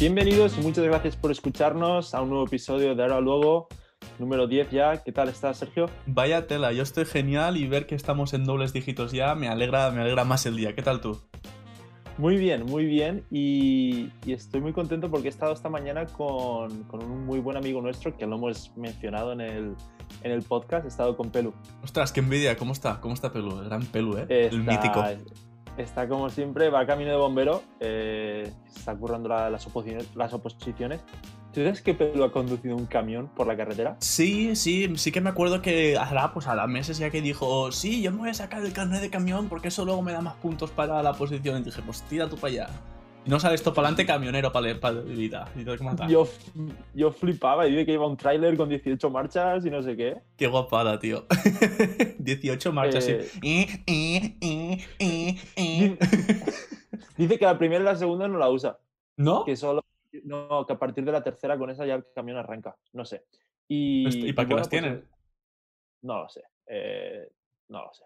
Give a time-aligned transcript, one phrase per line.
[0.00, 3.68] Bienvenidos y muchas gracias por escucharnos a un nuevo episodio de Ahora Luego,
[4.18, 5.02] número 10 ya.
[5.04, 5.90] ¿Qué tal estás, Sergio?
[6.06, 9.90] Vaya tela, yo estoy genial y ver que estamos en dobles dígitos ya me alegra,
[9.90, 10.74] me alegra más el día.
[10.74, 11.20] ¿Qué tal tú?
[12.16, 13.26] Muy bien, muy bien.
[13.30, 17.58] Y, y estoy muy contento porque he estado esta mañana con, con, un muy buen
[17.58, 19.76] amigo nuestro que lo hemos mencionado en el,
[20.22, 20.86] en el podcast.
[20.86, 21.52] He estado con Pelu.
[21.84, 22.56] Ostras, qué envidia.
[22.56, 23.02] ¿Cómo está?
[23.02, 23.58] ¿Cómo está Pelu?
[23.58, 24.22] El gran Pelu, ¿eh?
[24.30, 25.04] Está, el mítico.
[25.76, 27.62] Está como siempre, va camino de bombero.
[27.80, 31.00] Eh, está currando la, las, oposiciones, las oposiciones.
[31.52, 33.96] ¿Tú sabes que Pelu ha conducido un camión por la carretera?
[33.98, 38.02] Sí, sí, sí que me acuerdo que hará pues las meses ya que dijo, sí,
[38.02, 40.34] yo me voy a sacar el carnet de camión porque eso luego me da más
[40.36, 41.60] puntos para la posición.
[41.60, 42.70] Y dije, pues tira tú para allá.
[43.26, 45.46] Y no sales esto para adelante, camionero para la vida.
[45.54, 46.26] Y te que Yo,
[46.94, 50.16] yo flipaba y vi que iba un tráiler con 18 marchas y no sé qué.
[50.36, 51.26] Qué guapada, tío.
[52.18, 53.40] 18 marchas, Eh, sí.
[57.16, 58.78] Dice que la primera y la segunda no la usa.
[59.16, 59.44] ¿No?
[59.44, 59.82] Que solo.
[60.24, 62.76] No, que a partir de la tercera con esa ya el camión arranca.
[62.92, 63.24] No sé.
[63.68, 65.08] Y, ¿Y para qué bueno, las pues, tienen?
[66.02, 66.42] No lo sé.
[66.66, 67.28] eh,
[67.68, 68.04] no lo sé.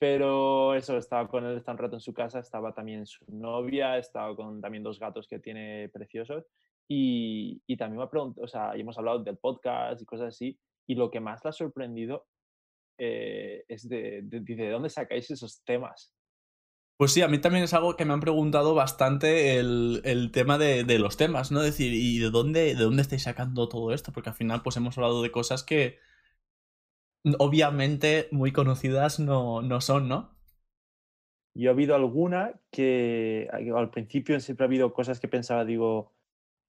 [0.00, 3.98] Pero eso, estaba con él está un rato en su casa, estaba también su novia,
[3.98, 6.46] estaba con también dos gatos que tiene preciosos.
[6.88, 10.28] Y, y también me ha preguntado, o sea, y hemos hablado del podcast y cosas
[10.28, 10.58] así.
[10.86, 12.26] Y lo que más le ha sorprendido
[12.96, 16.14] eh, es de, de, ¿de dónde sacáis esos temas?
[16.96, 20.56] Pues sí, a mí también es algo que me han preguntado bastante el, el tema
[20.56, 21.60] de, de, los temas, ¿no?
[21.60, 24.12] Es decir, ¿y de dónde, de dónde estáis sacando todo esto?
[24.12, 25.98] Porque al final, pues hemos hablado de cosas que
[27.38, 30.36] obviamente muy conocidas no, no son, ¿no?
[31.54, 36.14] Yo he habido alguna que al principio siempre ha habido cosas que pensaba, digo,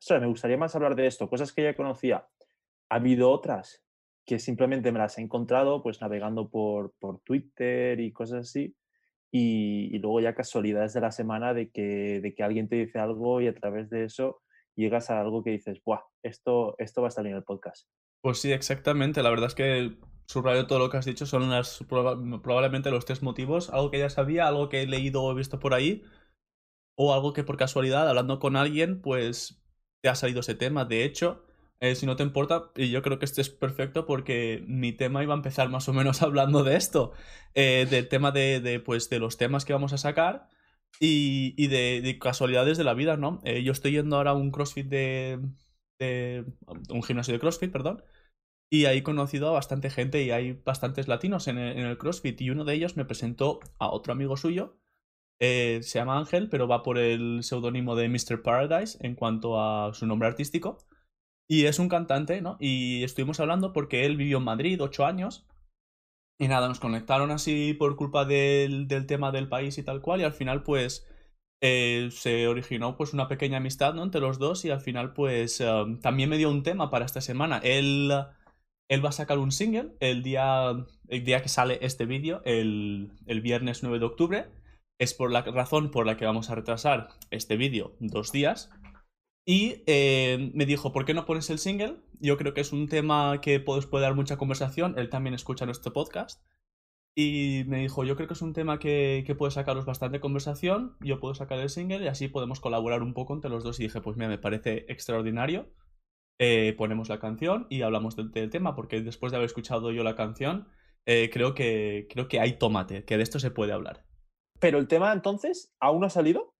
[0.01, 2.27] sea, me gustaría más hablar de esto, cosas que ya conocía.
[2.89, 3.83] Ha habido otras
[4.25, 8.75] que simplemente me las he encontrado pues navegando por, por Twitter y cosas así.
[9.31, 12.99] Y, y, luego ya casualidades de la semana de que, de que alguien te dice
[12.99, 14.41] algo y a través de eso
[14.75, 16.01] llegas a algo que dices, ¡buah!
[16.21, 17.87] Esto, esto va a salir en el podcast.
[18.21, 19.23] Pues sí, exactamente.
[19.23, 19.97] La verdad es que
[20.31, 21.25] subrayo todo lo que has dicho.
[21.25, 23.69] Son las, probablemente los tres motivos.
[23.69, 26.03] Algo que ya sabía, algo que he leído o visto por ahí.
[26.95, 29.61] O algo que por casualidad, hablando con alguien, pues
[30.01, 30.85] te ha salido ese tema.
[30.85, 31.45] De hecho,
[31.79, 35.23] eh, si no te importa, y yo creo que este es perfecto porque mi tema
[35.23, 37.13] iba a empezar más o menos hablando de esto.
[37.55, 40.49] Eh, del tema de, de, pues, de los temas que vamos a sacar.
[40.99, 43.41] Y, y de, de, casualidades de la vida, ¿no?
[43.43, 45.39] Eh, yo estoy yendo ahora a un CrossFit de,
[46.89, 48.03] un gimnasio de CrossFit, perdón.
[48.73, 51.97] Y ahí he conocido a bastante gente y hay bastantes latinos en el, en el
[51.97, 52.39] CrossFit.
[52.39, 54.77] Y uno de ellos me presentó a otro amigo suyo.
[55.41, 58.41] Eh, se llama Ángel, pero va por el seudónimo de Mr.
[58.41, 60.77] Paradise en cuanto a su nombre artístico.
[61.49, 62.55] Y es un cantante, ¿no?
[62.61, 65.45] Y estuvimos hablando porque él vivió en Madrid ocho años.
[66.39, 70.21] Y nada, nos conectaron así por culpa del, del tema del país y tal cual.
[70.21, 71.05] Y al final, pues,
[71.61, 74.03] eh, se originó pues una pequeña amistad, ¿no?
[74.03, 74.63] Entre los dos.
[74.63, 77.59] Y al final, pues, um, también me dio un tema para esta semana.
[77.63, 78.13] Él,
[78.91, 83.13] él va a sacar un single el día, el día que sale este vídeo, el,
[83.25, 84.47] el viernes 9 de octubre.
[84.99, 88.69] Es por la razón por la que vamos a retrasar este vídeo dos días.
[89.45, 92.01] Y eh, me dijo, ¿por qué no pones el single?
[92.19, 94.95] Yo creo que es un tema que pues, puede dar mucha conversación.
[94.97, 96.43] Él también escucha nuestro podcast.
[97.15, 100.97] Y me dijo, yo creo que es un tema que, que, puede sacaros bastante conversación.
[100.99, 103.79] Yo puedo sacar el single y así podemos colaborar un poco entre los dos.
[103.79, 105.69] Y dije, pues mira, me parece extraordinario.
[106.43, 110.03] Eh, ponemos la canción y hablamos del, del, tema, porque después de haber escuchado yo
[110.03, 110.67] la canción,
[111.05, 114.07] eh, creo, que, creo que hay tomate, que de esto se puede hablar.
[114.59, 116.55] Pero el tema entonces, ¿aún no ha salido?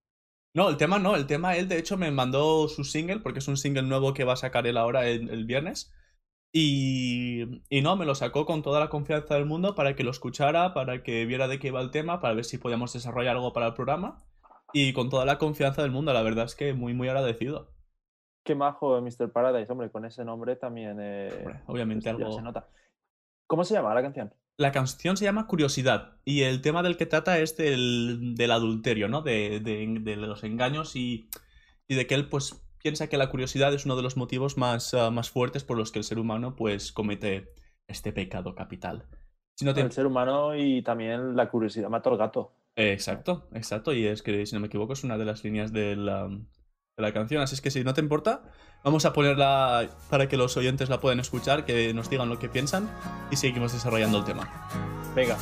[0.54, 3.48] No, el tema no, el tema él de hecho me mandó su single, porque es
[3.48, 5.92] un single nuevo que va a sacar él ahora el, el viernes.
[6.54, 10.12] Y, y, no, me lo sacó con toda la confianza del mundo para que lo
[10.12, 13.52] escuchara, para que viera de qué iba el tema, para ver si podíamos desarrollar algo
[13.52, 14.24] para el programa.
[14.74, 17.74] Y con toda la confianza del mundo, la verdad es que muy, muy agradecido.
[18.44, 19.32] Qué majo Mr.
[19.32, 20.98] Paradise, hombre, con ese nombre también.
[21.00, 22.38] Eh, hombre, obviamente pues, algo.
[22.38, 22.68] Se nota.
[23.48, 24.34] ¿Cómo se llama la canción?
[24.58, 29.08] La canción se llama Curiosidad y el tema del que trata es del, del adulterio,
[29.08, 29.22] ¿no?
[29.22, 31.30] De, de, de los engaños y,
[31.88, 34.94] y, de que él, pues, piensa que la curiosidad es uno de los motivos más,
[34.94, 37.54] uh, más fuertes por los que el ser humano, pues, comete
[37.88, 39.06] este pecado capital.
[39.56, 39.82] Si no te...
[39.82, 42.54] El ser humano y también la curiosidad mata al gato.
[42.76, 43.94] Exacto, exacto.
[43.94, 46.46] Y es que, si no me equivoco, es una de las líneas del, um,
[47.02, 47.42] la canción.
[47.42, 48.42] Así es que si no te importa,
[48.84, 52.50] vamos a ponerla para que los oyentes la puedan escuchar, que nos digan lo que
[52.50, 52.90] piensan
[53.32, 54.50] y seguimos desarrollando el tema.
[55.16, 55.38] Venga.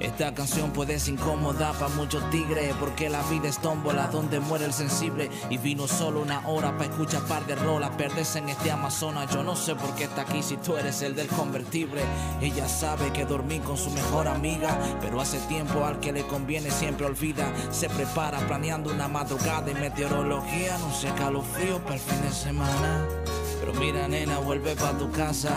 [0.00, 4.64] Esta canción puede ser incómoda para muchos tigres, porque la vida es tómbola donde muere
[4.64, 5.30] el sensible.
[5.50, 9.30] Y vino solo una hora para escuchar par de rolas, perderse en este Amazonas.
[9.30, 12.00] Yo no sé por qué está aquí si tú eres el del convertible.
[12.40, 16.70] Ella sabe que dormí con su mejor amiga, pero hace tiempo al que le conviene
[16.70, 17.52] siempre olvida.
[17.70, 23.06] Se prepara planeando una madrugada y meteorología, no sé calofrío para el fin de semana.
[23.60, 25.52] Pero mira, nena, vuelve pa' tu casa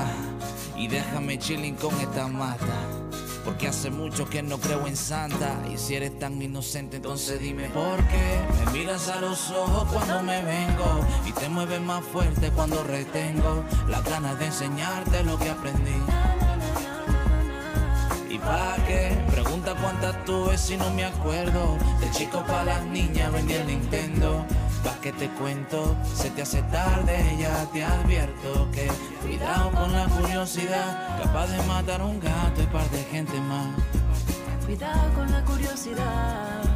[0.75, 3.02] y déjame chilling con esta mata.
[3.43, 5.57] Porque hace mucho que no creo en Santa.
[5.71, 8.65] Y si eres tan inocente, entonces dime por qué.
[8.65, 11.05] Me miras a los ojos cuando me vengo.
[11.25, 15.91] Y te mueves más fuerte cuando retengo las ganas de enseñarte lo que aprendí.
[18.29, 19.15] ¿Y pa' qué?
[19.31, 21.77] Pregunta cuántas tuve si no me acuerdo.
[21.99, 24.45] De chico pa' las niñas vendí el Nintendo.
[24.83, 28.87] Pa' que te cuento, se te hace tarde, ya te advierto que
[29.21, 33.67] cuidado con la curiosidad, capaz de matar un gato y par de gente más.
[34.65, 36.72] Cuidado con la curiosidad,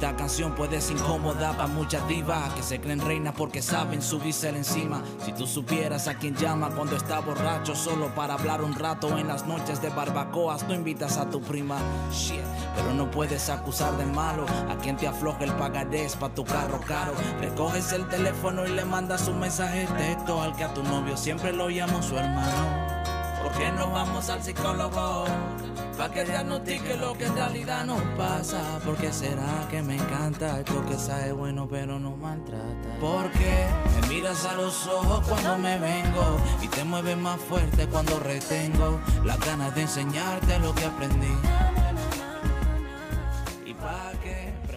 [0.00, 4.48] Esta canción puede ser incómoda para muchas divas que se creen reinas porque saben subirse
[4.48, 5.02] encima.
[5.22, 9.28] Si tú supieras a quien llama cuando está borracho solo para hablar un rato en
[9.28, 11.76] las noches de barbacoas, no invitas a tu prima.
[12.10, 12.40] Shit,
[12.74, 16.80] pero no puedes acusar de malo a quien te afloja el pagarés para tu carro
[16.80, 17.12] caro.
[17.38, 21.52] Recoges el teléfono y le mandas un mensaje texto al que a tu novio siempre
[21.52, 23.04] lo llamo su hermano.
[23.42, 25.26] ¿Por qué no vamos al psicólogo?
[26.00, 28.80] Pa' que diagnostique lo que en realidad nos pasa.
[28.86, 32.96] Porque será que me encanta esto que sabe bueno pero no maltrata.
[32.98, 33.66] Porque
[34.00, 38.98] me miras a los ojos cuando me vengo y te mueves más fuerte cuando retengo
[39.26, 41.34] las ganas de enseñarte lo que aprendí.
[43.66, 44.12] ¿Y pa'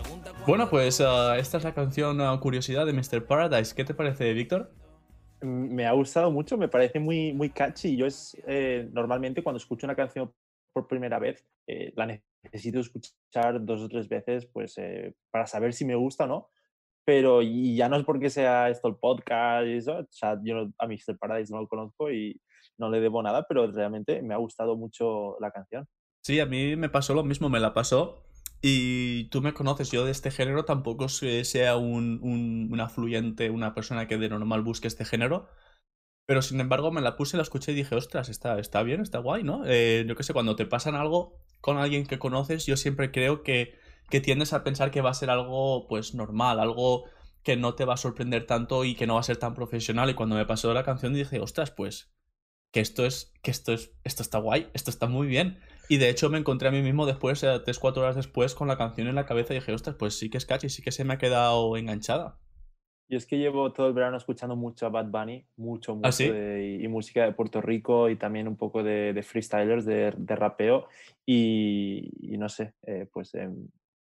[0.06, 3.26] cuánto- Bueno, pues ah, esta es la canción ah, Curiosidad de Mr.
[3.26, 3.74] Paradise.
[3.74, 4.74] ¿Qué te parece, Víctor?
[5.42, 7.96] Mm, Me ha gustado mucho, me parece muy, muy catchy.
[7.96, 10.30] Yo es eh, normalmente cuando escucho una canción
[10.74, 15.74] por primera vez, eh, la necesito escuchar dos o tres veces pues, eh, para saber
[15.74, 16.50] si me gusta o no.
[17.06, 20.56] Pero y ya no es porque sea esto el podcast y eso, o sea, yo
[20.56, 21.18] no- a Mr.
[21.20, 22.40] Paradise no lo conozco y
[22.78, 25.86] no le debo nada, pero realmente me ha gustado mucho la canción.
[26.22, 28.24] Sí, a mí me pasó lo mismo, me la pasó.
[28.62, 33.50] Y tú me conoces, yo de este género tampoco se- sea un, un, un afluyente,
[33.50, 35.50] una persona que de normal busque este género.
[36.26, 39.20] Pero sin embargo me la puse, la escuché y dije, ostras, está, está bien, está
[39.20, 39.64] guay, ¿no?
[39.66, 43.44] Eh, yo qué sé, cuando te pasan algo con alguien que conoces, yo siempre creo
[43.44, 43.76] que,
[44.10, 47.06] que tiendes a pensar que va a ser algo pues normal, algo
[47.44, 50.10] que no te va a sorprender tanto y que no va a ser tan profesional.
[50.10, 52.14] Y cuando me pasó la canción dije, ostras, pues
[52.72, 55.60] que esto es, que esto es, esto está guay, esto está muy bien.
[55.90, 58.68] Y de hecho me encontré a mí mismo después, eh, tres, cuatro horas después, con
[58.68, 60.92] la canción en la cabeza y dije, ostras, pues sí que es catchy, sí que
[60.92, 62.40] se me ha quedado enganchada.
[63.10, 66.12] Y es que llevo todo el verano escuchando mucho a Bad Bunny, mucho, mucho, ¿Ah,
[66.12, 66.28] sí?
[66.30, 70.14] de- y, y música de Puerto Rico y también un poco de, de freestylers, de,
[70.18, 70.88] de rapeo.
[71.26, 73.68] Y, y no sé, eh, pues em,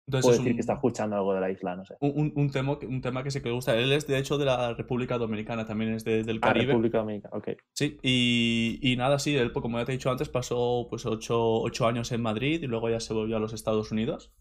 [0.07, 1.95] Entonces puedo decir un, que está escuchando algo de la isla, no sé.
[1.99, 3.75] un, un- tema, un tema que sí que le gusta.
[3.77, 6.67] Él es de hecho de la República Dominicana, también es de- del Ah, Caribe.
[6.67, 7.49] República Dominicana, ok.
[7.73, 11.05] Sí, y, y nada, sí, él, pues, como ya te he dicho antes, pasó pues
[11.07, 14.31] ocho, ocho años en Madrid y luego ya se volvió a los Estados Unidos.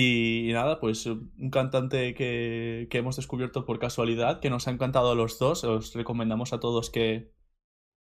[0.00, 5.10] Y, nada, pues un cantante que, que hemos descubierto por casualidad, que nos ha encantado
[5.12, 5.64] a los dos.
[5.64, 7.32] Os recomendamos a todos que,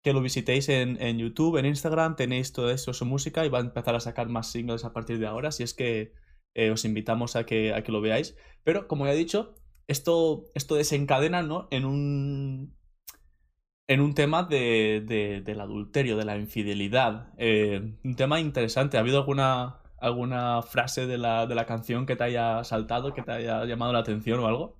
[0.02, 3.58] que lo visitéis en, en YouTube, en Instagram, tenéis todo eso, su música y va
[3.58, 6.14] a empezar a sacar más singles a partir de ahora, así es que
[6.54, 8.36] eh, os invitamos a que, a que lo veáis.
[8.64, 9.54] Pero, como ya he dicho,
[9.88, 11.68] esto, esto desencadena ¿no?
[11.70, 12.76] en un,
[13.86, 17.32] en un tema de, de- del adulterio, de la infidelidad.
[17.38, 18.96] Eh, un tema interesante.
[18.96, 23.22] ¿Ha habido alguna, alguna frase de la, de la canción que te haya saltado, que
[23.22, 24.76] te haya llamado la atención o algo?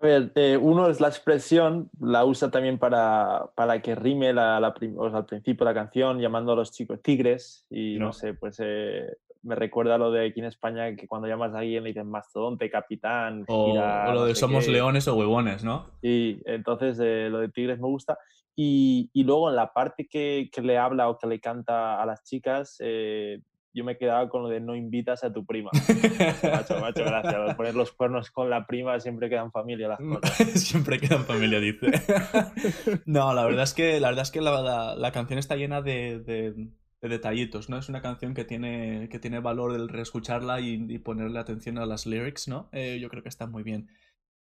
[0.00, 4.60] A ver, eh, uno es la expresión, la usa también para, para que rime la,
[4.60, 7.64] la o sea, al principio de la canción, llamando a los chicos tigres.
[7.70, 8.12] Y no, No.
[8.12, 11.84] sé, pues eh, me recuerda lo de aquí en España, que cuando llamas a alguien
[11.84, 14.72] le dicen mastodonte, capitán, O, gira, o lo no de sé somos qué.
[14.72, 15.86] leones o huevones, ¿no?
[16.02, 18.18] Y entonces eh, lo de Tigres me gusta.
[18.56, 22.04] Y, y luego en la parte que, que le habla o que le canta a
[22.06, 23.40] las chicas, eh,
[23.74, 25.70] yo me quedaba con lo de no invitas a tu prima.
[26.42, 27.34] Macho, macho, gracias.
[27.34, 30.38] Al poner los cuernos con la prima siempre quedan familia las cosas.
[30.62, 31.88] Siempre queda en familia, dice.
[33.06, 35.82] no, la verdad es que la, verdad es que la, la- la canción está llena
[35.82, 36.52] de, de-
[37.00, 37.76] de detallitos, ¿no?
[37.76, 41.84] Es una canción que tiene, que tiene valor el reescucharla y, y ponerle atención a
[41.84, 42.70] las lyrics, ¿no?
[42.72, 43.88] Eh, yo creo que está muy bien.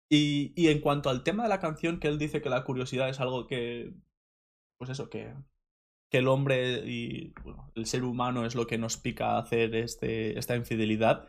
[0.08, 3.10] Y, y en cuanto al tema de la canción, que él dice que la curiosidad
[3.10, 3.92] es algo que,
[4.78, 5.34] pues eso, que,
[6.10, 7.34] que el hombre y
[7.76, 11.28] el ser humano es lo que nos pica hacer este, esta infidelidad.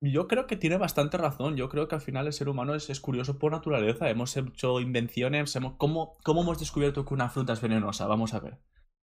[0.00, 1.56] Yo creo que tiene bastante razón.
[1.56, 4.10] Yo creo que al final el ser humano es, es curioso por naturaleza.
[4.10, 5.54] Hemos hecho invenciones.
[5.56, 8.06] Hemos, ¿cómo, ¿Cómo hemos descubierto que una fruta es venenosa?
[8.06, 8.58] Vamos a ver.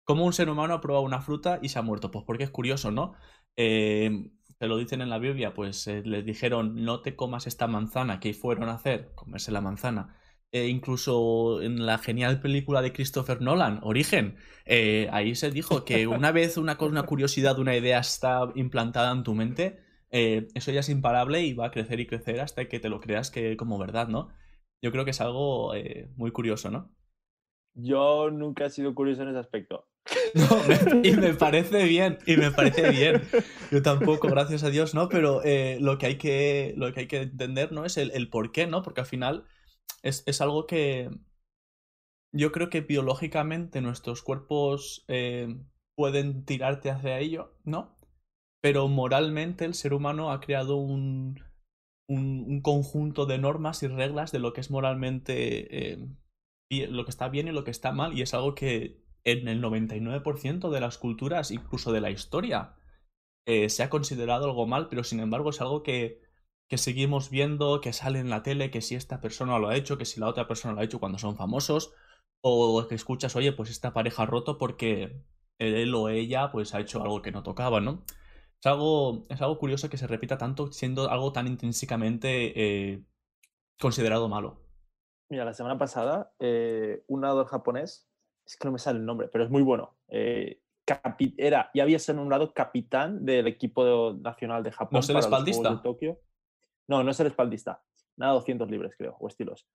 [0.05, 2.11] ¿Cómo un ser humano ha probado una fruta y se ha muerto?
[2.11, 3.15] Pues porque es curioso, ¿no?
[3.57, 7.67] Eh, te lo dicen en la Biblia, pues eh, les dijeron no te comas esta
[7.67, 8.21] manzana.
[8.21, 9.13] ¿Qué fueron a hacer?
[9.15, 10.17] Comerse la manzana.
[10.55, 16.07] Eh, incluso en la genial película de Christopher Nolan, Origen, eh, ahí se dijo que
[16.07, 19.79] una vez una, curiosidad, una idea está implantada en tu mente,
[20.11, 23.01] eh, eso ya es imparable y va a crecer y crecer hasta que te lo
[23.01, 24.29] creas que como verdad, ¿no?
[24.83, 25.73] Yo creo que es algo
[26.17, 26.91] muy curioso, ¿no?
[27.75, 29.87] Yo nunca he sido curioso en ese aspecto.
[30.35, 33.23] No, me- y me parece bien, y me parece bien.
[33.71, 35.09] Yo tampoco, gracias a Dios, ¿no?
[35.09, 35.41] Pero
[35.81, 37.87] lo, que hay que, lo que hay que entender, ¿no?
[37.87, 38.83] Es el, el por qué, ¿no?
[38.83, 39.45] Porque al final
[40.03, 41.11] es, es algo que
[42.35, 45.55] yo creo que biológicamente nuestros cuerpos eh,
[45.95, 47.97] pueden tirarte hacia ello, ¿no?
[48.63, 51.43] Pero moralmente el ser humano ha creado un,
[52.09, 56.09] un, un conjunto de normas y reglas de lo que es moralmente eh,
[56.71, 59.61] lo que está bien y lo que está mal, y es algo que en el
[59.61, 62.75] 99% de las culturas, incluso de la historia,
[63.47, 66.22] eh, se ha considerado algo mal, pero sin embargo es algo que,
[66.73, 69.99] que seguimos viendo, que sale en la tele, que si esta persona lo ha hecho,
[69.99, 71.93] que si la otra persona lo ha hecho cuando son famosos,
[72.41, 75.23] o que escuchas, oye, pues esta pareja ha roto porque
[75.59, 78.05] él o ella pues ha hecho algo que no tocaba, ¿no?
[78.59, 83.05] Es algo, es algo curioso que se repita tanto siendo algo tan intrínsecamente eh,
[83.79, 84.63] considerado malo.
[85.29, 88.09] Mira, la semana pasada, eh, un nadador japonés,
[88.47, 89.99] es que no me sale el nombre, pero es muy bueno.
[90.09, 90.63] eh,
[91.37, 94.89] era, ya había sido nombrado capitán del equipo nacional de Japón.
[94.93, 95.75] ¿No es el espaldista?
[95.75, 96.19] de Tokio.
[96.89, 97.83] No, no es el espaldista.
[98.17, 99.67] Nada 200 libres, creo, o estilos.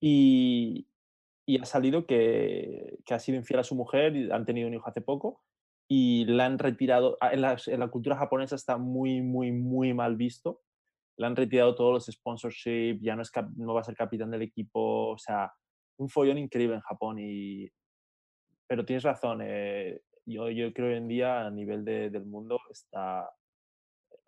[0.00, 0.88] Y,
[1.46, 4.74] y ha salido que, que ha sido infiel a su mujer y han tenido un
[4.74, 5.42] hijo hace poco
[5.88, 7.16] y la han retirado.
[7.20, 10.62] ah, En la, cultura japonesa está muy, muy, muy mal visto.
[11.18, 14.42] Le han retirado todos los sponsorships, ya no, es no va a ser capitán del
[14.42, 15.10] equipo.
[15.12, 15.52] O sea,
[15.98, 17.18] un follón increíble en Japón.
[17.20, 17.70] Y...
[18.68, 22.26] Pero tienes razón, eh, yo, yo creo que hoy en día a nivel de- del
[22.26, 23.30] mundo está.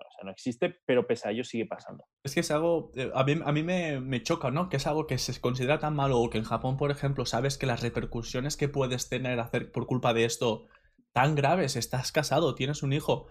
[0.06, 2.04] O sea, no existe, pero pese a ello sigue pasando.
[2.24, 4.68] Es que es algo, eh, a mí, a mí me, me choca, ¿no?
[4.68, 7.58] Que es algo que se considera tan malo o que en Japón, por ejemplo, sabes
[7.58, 10.66] que las repercusiones que puedes tener hacer por culpa de esto
[11.12, 13.26] tan graves, estás casado, tienes un hijo.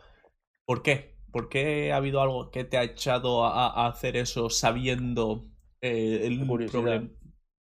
[0.66, 1.18] ¿Por qué?
[1.32, 5.46] ¿Por qué ha habido algo que te ha echado a, a hacer eso sabiendo
[5.82, 7.10] eh, el problema?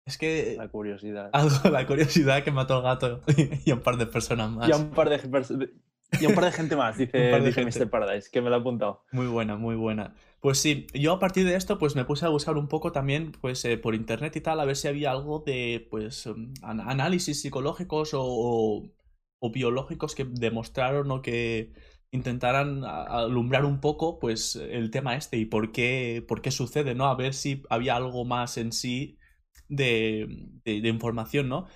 [0.05, 1.31] Es que La curiosidad.
[1.33, 3.21] algo, la curiosidad que mató al gato
[3.65, 4.69] y a un par de personas más.
[4.69, 5.71] Y a un par de-
[6.21, 7.65] y un par de gente más, dice, dice.
[7.65, 7.91] Mr.
[7.91, 9.05] Paradise, que me lo ha apuntado.
[9.13, 10.15] Muy buena, muy buena.
[10.41, 13.33] Pues sí, yo a partir de esto pues me puse a buscar un poco también
[13.41, 17.41] pues eh, por internet y tal a ver si había algo de pues an- análisis
[17.41, 18.91] psicológicos o, o-
[19.39, 21.73] o biológicos que demostraron o que
[22.11, 27.07] intentaran alumbrar un poco pues el tema este y por qué, por qué sucede, ¿no?
[27.07, 29.19] A ver si había algo más en sí
[29.69, 31.67] de, de- de información, ¿no?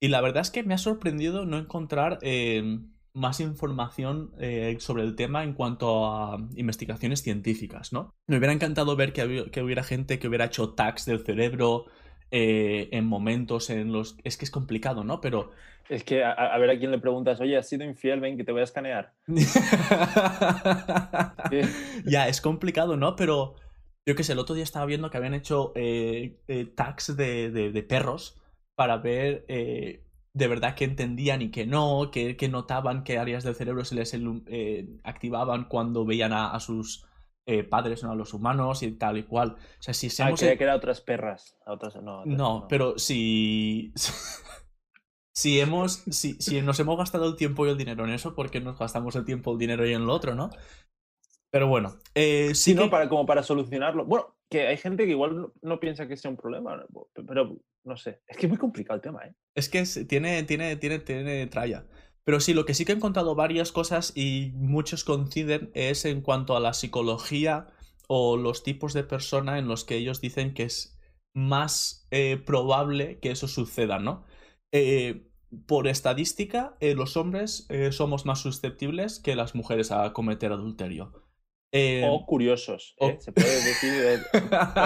[0.00, 2.80] Y la verdad es que me ha sorprendido no encontrar eh,
[3.16, 8.14] más información eh, sobre el tema en cuanto a investigaciones científicas, ¿no?
[8.26, 9.24] Me hubiera encantado ver que,
[9.62, 11.86] hubiera gente que hubiera hecho tags del cerebro
[12.30, 14.16] eh, en momentos en los...
[14.22, 15.20] Es que es complicado, ¿no?
[15.20, 15.50] Pero...
[15.88, 18.44] Es que a, a ver a quién le preguntas, oye, has sido infiel, ven que
[18.44, 19.14] te voy a escanear.
[22.04, 23.16] ya, es complicado, ¿no?
[23.16, 23.54] Pero
[24.06, 27.50] yo qué sé, el otro día estaba viendo que habían hecho eh, eh, tags de,
[27.50, 28.40] de- de perros
[28.74, 30.02] para ver eh,
[30.36, 33.94] de verdad que entendían y que no, que, que notaban qué áreas del cerebro se
[33.94, 37.06] les eh, activaban cuando veían a, a sus
[37.46, 38.10] eh, padres, ¿no?
[38.12, 39.56] A los humanos y tal y cual.
[39.56, 41.56] O sea, si Ah, creía que era a otras perras.
[41.64, 43.92] A otras, no, otras No, pero si.
[45.32, 46.02] Si hemos.
[46.10, 48.78] Si, si nos hemos gastado el tiempo y el dinero en eso, ¿por qué nos
[48.78, 50.50] gastamos el tiempo, el dinero y en lo otro, no?
[51.50, 51.98] Pero bueno.
[52.14, 52.90] eh, sí Sí, ¿no?
[52.90, 54.04] Para, como para solucionarlo.
[54.04, 56.84] Bueno, que hay gente que igual no, piensa que sea un problema,
[57.26, 58.20] pero no sé.
[58.26, 59.34] Es que es muy complicado el tema, ¿eh?
[59.54, 61.86] Es que tiene, tiene, tiene, tiene tralla.
[62.24, 66.22] Pero sí, lo que sí que he encontrado varias cosas y muchos coinciden es en
[66.22, 67.68] cuanto a la psicología
[68.08, 70.98] o los tipos de persona en los que ellos dicen que es
[71.34, 74.24] más eh, probable que eso suceda, ¿no?
[74.72, 75.28] Eh,
[75.66, 81.25] por estadística, eh, los hombres somos más susceptibles que las mujeres a cometer adulterio.
[81.72, 83.16] Eh, O curiosos, ¿eh?
[83.18, 83.92] o- Se puede decir.
[83.92, 84.18] eh,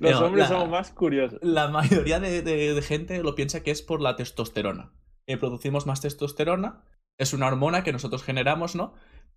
[0.00, 1.38] los No, hombres la- somos más curiosos.
[1.42, 4.92] la mayoría de, de- de gente lo piensa que es por la testosterona.
[5.26, 6.82] Eh, producimos más testosterona
[7.18, 8.92] es una hormona que nosotros generamos, ¿no?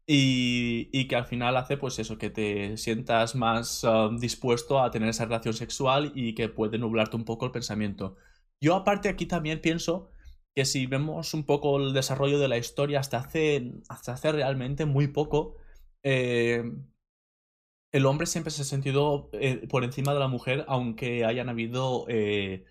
[0.05, 4.89] Y, y que al final hace pues eso, que te sientas más ah, dispuesto a
[4.91, 8.17] tener esa relación sexual y que puede nublarte un poco el pensamiento.
[8.61, 10.11] Yo aparte aquí también pienso
[10.55, 14.85] que si vemos un poco el desarrollo de la historia hasta hace, hasta hace realmente
[14.85, 15.55] muy poco,
[16.03, 16.63] eh,
[17.91, 22.05] el hombre siempre se ha sentido eh, por encima de la mujer, aunque hayan habido
[22.09, 22.65] eh,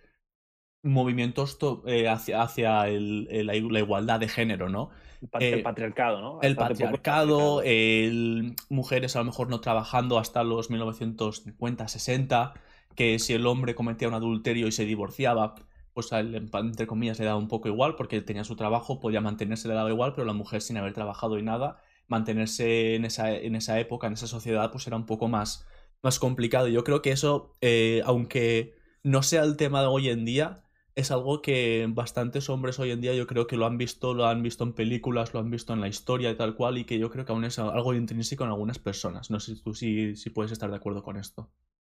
[0.82, 4.90] movimientos to- eh, hacia, hacia el- el- la, igualdad de género, ¿no?
[5.20, 6.42] El, pat- el patriarcado, ¿no?
[6.42, 12.54] El patriarcado, el, mujeres a lo mejor no trabajando hasta los 1950, 60,
[12.96, 15.54] que si el hombre cometía un adulterio y se divorciaba,
[15.94, 19.00] pues a él, entre comillas, le daba un poco igual, porque él tenía su trabajo,
[19.00, 23.04] podía mantenerse, le daba igual, pero la mujer sin haber trabajado y nada, mantenerse en
[23.04, 25.66] esa, en esa época, en esa sociedad, pues era un poco más,
[26.02, 26.68] más complicado.
[26.68, 31.12] Yo creo que eso, eh, aunque no sea el tema de hoy en día, es
[31.12, 34.42] algo que bastantes hombres hoy en día yo creo que lo han visto, lo han
[34.42, 37.08] visto en películas, lo han visto en la historia y tal cual, y que yo
[37.08, 39.30] creo que aún es algo intrínseco en algunas personas.
[39.30, 41.50] No sé si tú sí, si puedes estar de acuerdo con esto.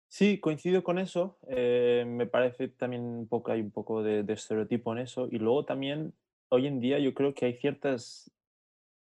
[0.09, 1.37] Sí, coincido con eso.
[1.47, 5.27] eh, me parece también un poco, hay un poco de, estereotipo en eso.
[5.31, 6.13] Y luego también,
[6.49, 8.31] hoy en día, yo creo que hay ciertos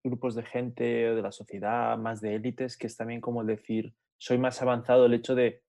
[0.04, 4.38] grupos de gente de la sociedad, más de élites, que es también como decir, soy
[4.38, 5.62] más avanzado el hecho de,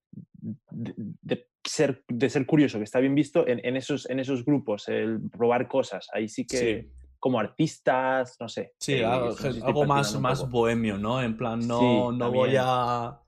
[0.71, 4.43] de, de ser, de ser curioso, que está bien visto en, en esos, en esos
[4.45, 6.07] grupos, el probar cosas.
[6.13, 6.91] Ahí sí que, Sí.
[7.19, 8.73] como artistas, no sé.
[8.79, 11.21] Sí, eh, algo, más, más bohemio, ¿no?
[11.21, 13.19] En plan, no, Sí, no voy a,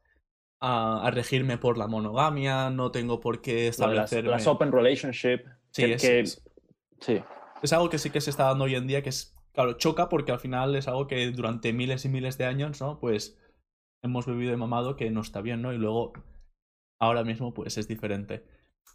[0.60, 5.42] a, a regirme por la monogamia, no tengo por qué de las, open relationship.
[5.72, 6.44] Sí, que- es- que- es-
[7.00, 7.22] sí.
[7.62, 10.10] es algo que sí que se está dando hoy en día, que es, claro, choca
[10.10, 13.00] porque al final es algo que durante miles y miles de años, ¿no?
[13.00, 13.40] Pues
[14.04, 15.74] hemos bebido y mamado que no está bien, ¿no?
[15.74, 16.14] Y luego,
[17.00, 18.44] ahora mismo, pues es diferente.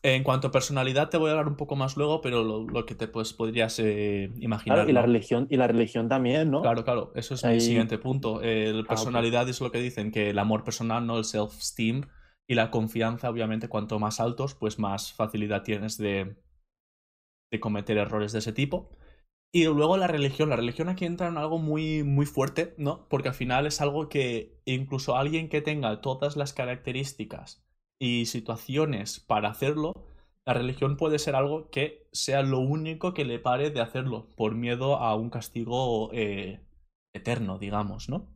[0.02, 2.86] En cuanto a personalidad, te voy a hablar un poco más luego, pero lo, lo
[2.86, 4.78] que te pues, podrías eh, imaginar.
[4.78, 5.06] Claro, y la ¿no?
[5.08, 6.62] religión, y la religión también, ¿no?
[6.62, 8.34] Claro, claro, eso es mi Ahí- siguiente punto.
[8.34, 8.42] Ok.
[8.88, 12.06] personalidad es lo que dicen, que el amor personal, no el self-esteem
[12.48, 16.36] y la confianza, obviamente, cuanto más altos, pues más facilidad tienes de,
[17.50, 18.90] de cometer errores de ese tipo.
[19.52, 20.50] Y luego la religión.
[20.50, 23.08] La religión aquí entra en algo muy, muy fuerte, ¿no?
[23.08, 27.64] Porque al final es algo que incluso alguien que tenga todas las características
[27.98, 29.94] y situaciones para hacerlo,
[30.46, 34.54] la religión puede ser algo que sea lo único que le pare de hacerlo, por
[34.54, 36.60] miedo a un castigo eh,
[37.12, 38.28] eterno, digamos, ¿no?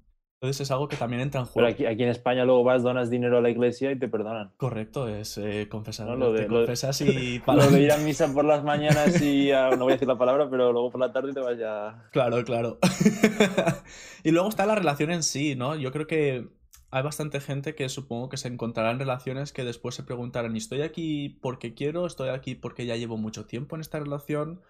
[0.45, 1.69] Entonces es algo que también entra en Pero juego.
[1.71, 4.53] aquí, aquí en España luego vas, donas dinero a la iglesia y te perdonan.
[4.59, 6.07] Correcto, es eh, confesar.
[6.07, 8.63] No, lo te de- lo de- confesas y Lo de ir a misa por las
[8.63, 11.41] mañanas y a- no voy a decir la palabra, pero luego por la tarde te
[11.41, 12.09] vas ya.
[12.13, 12.79] Claro, claro.
[14.23, 15.77] y luego está la relación en sí, ¿no?
[15.77, 16.49] Yo creo que
[16.91, 20.59] hay bastante gente que supongo que se encontrará en relaciones que después se preguntarán, ¿y
[20.59, 22.07] estoy aquí porque quiero?
[22.07, 24.61] ¿Estoy aquí porque ya llevo mucho tiempo en esta relación?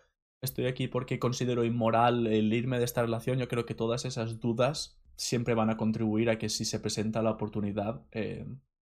[0.40, 3.38] ¿Estoy aquí porque considero inmoral el irme de esta relación?
[3.38, 7.22] Yo creo que todas esas dudas siempre van a contribuir a que si se presenta
[7.22, 8.46] la oportunidad, eh,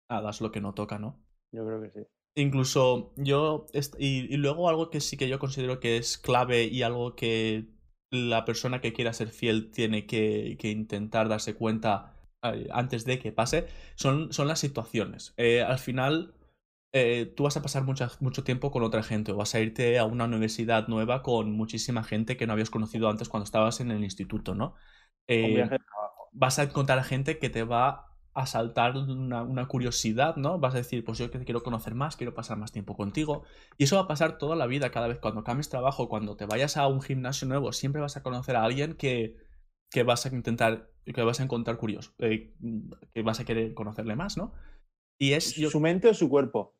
[0.08, 1.20] hagas lo que no toca, ¿no?
[1.52, 2.06] Yo creo que sí.
[2.34, 3.66] Incluso yo,
[3.98, 7.66] y, y luego algo que sí que yo considero que es clave y algo que
[8.10, 13.18] la persona que quiera ser fiel tiene que, que intentar darse cuenta eh, antes de
[13.18, 15.32] que pase, son, son las situaciones.
[15.38, 16.34] Eh, al final,
[16.92, 19.98] eh, tú vas a pasar mucha- mucho tiempo con otra gente o vas a irte
[19.98, 23.90] a una universidad nueva con muchísima gente que no habías conocido antes cuando estabas en
[23.92, 24.74] el instituto, ¿no?
[25.28, 25.68] Eh,
[26.32, 30.58] vas a encontrar gente que te va a saltar una, una curiosidad, ¿no?
[30.58, 33.44] Vas a decir, pues yo te quiero conocer más, quiero pasar más tiempo contigo.
[33.78, 36.44] Y eso va a pasar toda la vida, cada vez cuando cambies trabajo, cuando te
[36.46, 39.36] vayas a un gimnasio nuevo, siempre vas a conocer a alguien que,
[39.90, 42.52] que vas a intentar, que vas a encontrar curioso, eh,
[43.14, 44.52] que vas a querer conocerle más, ¿no?
[45.18, 46.74] Y es, yo- ¿Su mente o su cuerpo?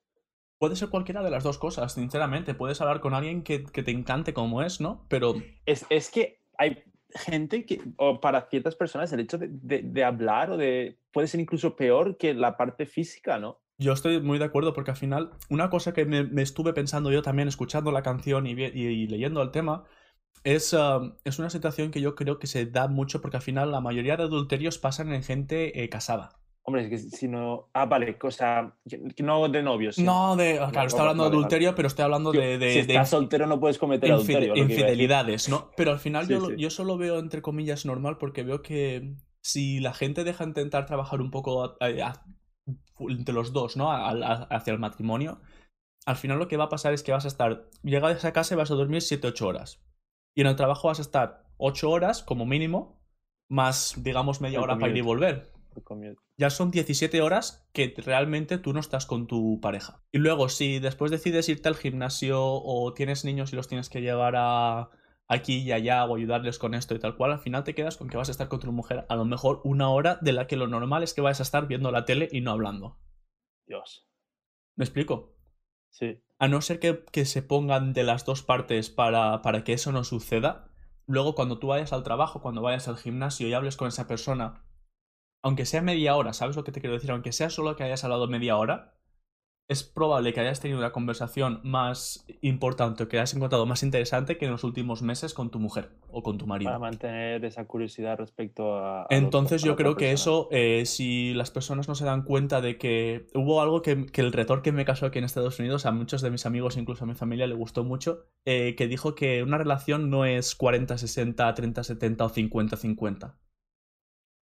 [0.58, 2.54] puede ser cualquiera de las dos cosas, sinceramente.
[2.54, 5.04] Puedes hablar con alguien que, que te encante como es, ¿no?
[5.08, 5.34] Pero
[5.66, 6.82] Es, es que hay
[7.16, 9.48] gente que, o para ciertas personas, el hecho de,
[9.82, 10.98] de- hablar o de.
[11.12, 13.60] puede ser incluso peor que la parte física, ¿no?
[13.78, 17.12] Yo estoy muy de acuerdo porque al final una cosa que me, me estuve pensando
[17.12, 19.84] yo también escuchando la canción y, y- y leyendo el tema
[20.44, 23.72] es, um, es una situación que yo creo que se da mucho porque al final
[23.72, 26.40] la mayoría de adulterios pasan en gente eh, casada.
[26.68, 27.68] Hombre, es que si no.
[27.74, 28.76] Ah, vale, cosa.
[29.22, 29.98] No de novios.
[29.98, 30.56] No de...
[30.56, 31.36] Claro, no, estoy hablando de vale, vale.
[31.36, 32.58] adulterio, pero estoy hablando de...
[32.58, 34.56] de- si de estás soltero no puedes cometer infide- adulterio.
[34.56, 35.70] infidelidades, ¿no?
[35.76, 36.56] Pero al final Sí, yo, sí.
[36.56, 41.20] yo solo veo entre comillas normal porque veo que si la gente deja intentar trabajar
[41.20, 42.24] un poco a- a- a-
[42.98, 43.92] entre los dos, ¿no?
[43.92, 45.40] Hacia el matrimonio,
[46.04, 48.54] al final lo que va a pasar es que vas a estar, llegas a casa
[48.54, 49.80] y vas a dormir 7-8 horas.
[50.36, 53.00] Y en el trabajo vas a estar 8 horas como mínimo,
[53.48, 55.52] más digamos media El hora para ir y volver.
[55.82, 56.20] Commute.
[56.36, 60.02] Ya son 17 horas que realmente tú no estás con tu pareja.
[60.12, 64.00] Y luego, si después decides irte al gimnasio o tienes niños y los tienes que
[64.00, 64.90] llevar a,
[65.28, 68.08] aquí y allá o ayudarles con esto y tal cual, al final te quedas con
[68.08, 70.56] que vas a estar con tu mujer a lo mejor una hora de la que
[70.56, 72.98] lo normal es que vayas a estar viendo la tele y no hablando.
[73.66, 74.08] Dios.
[74.76, 75.34] ¿Me explico?
[75.90, 76.22] Sí.
[76.38, 79.90] A no ser que, que se pongan de las dos partes para, para que eso
[79.90, 80.70] no suceda,
[81.06, 84.62] luego cuando tú vayas al trabajo, cuando vayas al gimnasio y hables con esa persona,
[85.46, 87.12] aunque sea media hora, ¿sabes lo que te quiero decir?
[87.12, 88.94] Aunque sea solo que hayas hablado media hora,
[89.68, 94.38] es probable que hayas tenido una conversación más importante o que hayas encontrado más interesante
[94.38, 96.70] que en los últimos meses con tu mujer o con tu marido.
[96.70, 99.06] Para mantener esa curiosidad respecto a.
[99.08, 103.28] Entonces yo creo que eso, eh, si las personas no se dan cuenta de que
[103.32, 106.22] hubo algo que, que el retor que me casó aquí en Estados Unidos, a muchos
[106.22, 109.58] de mis amigos, incluso a mi familia, le gustó mucho, eh, que dijo que una
[109.58, 113.36] relación no es 40-60, 30-70 o 50-50.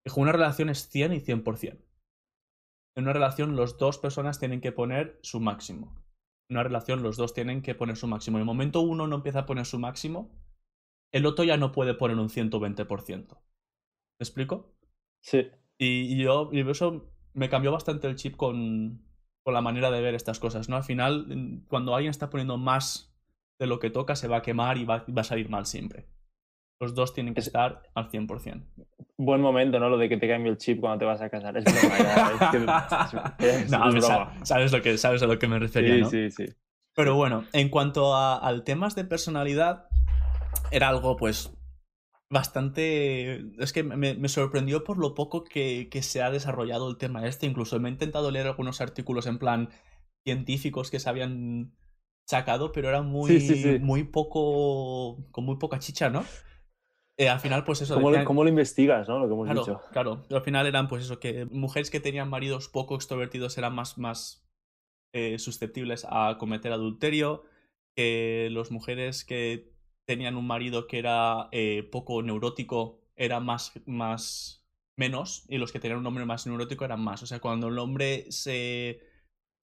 [0.06, 1.84] Dijo, una relación es 100 y 100%.
[2.96, 5.96] En una relación los dos personas tienen que poner su máximo.
[6.48, 8.38] En una relación los dos tienen que poner su máximo.
[8.38, 10.32] En el momento uno no empieza a poner su máximo,
[11.12, 13.28] el otro ya no puede poner un 120%.
[13.28, 14.76] ¿Me explico?
[15.22, 15.50] Sí.
[15.78, 19.06] Y, y yo, y eso me cambió bastante el chip con,
[19.44, 20.78] con la manera de ver estas cosas, ¿no?
[20.78, 23.16] Al final, cuando alguien está poniendo más
[23.60, 25.66] de lo que toca, se va a quemar y va, y va a salir mal
[25.66, 26.08] siempre.
[26.80, 28.66] Los dos tienen que Es- estar al 100%.
[29.18, 29.90] Buen momento, ¿no?
[29.90, 31.56] Lo de que te cambie el chip cuando te vas a casar.
[31.58, 32.34] Es broma,
[33.40, 34.46] es no, broma.
[34.46, 36.10] sabes, lo que, sabes a lo que me refería, Sí, ¿no?
[36.10, 36.46] sí, sí.
[36.94, 39.88] Pero bueno, en cuanto a, al temas de personalidad,
[40.72, 41.52] era algo pues
[42.30, 43.42] bastante...
[43.60, 47.26] Es que me, me sorprendió por lo poco que, que se ha desarrollado el tema
[47.28, 47.46] este.
[47.46, 49.70] Incluso me he intentado leer algunos artículos en plan
[50.26, 51.74] científicos que se habían
[52.28, 53.80] sacado, pero era muy, Sí, sí, sí.
[53.80, 55.24] muy poco...
[55.32, 56.26] con muy poca chicha, ¿no?
[57.18, 57.94] Eh, al final, pues eso...
[57.96, 59.20] ¿Cómo, lo- decían- cómo lo investigas, no?
[59.20, 59.82] Lo que hemos Claro, dicho.
[59.92, 60.26] claro.
[60.30, 64.46] Al final eran pues eso, que mujeres que tenían maridos poco extrovertidos eran más, más
[65.14, 67.44] eh, susceptibles a cometer adulterio,
[67.96, 69.72] que las mujeres que
[70.06, 75.80] tenían un marido que era eh, poco neurótico eran más, más menos, y los que
[75.80, 77.24] tenían un hombre más neurótico eran más.
[77.24, 79.00] O sea, cuando el hombre se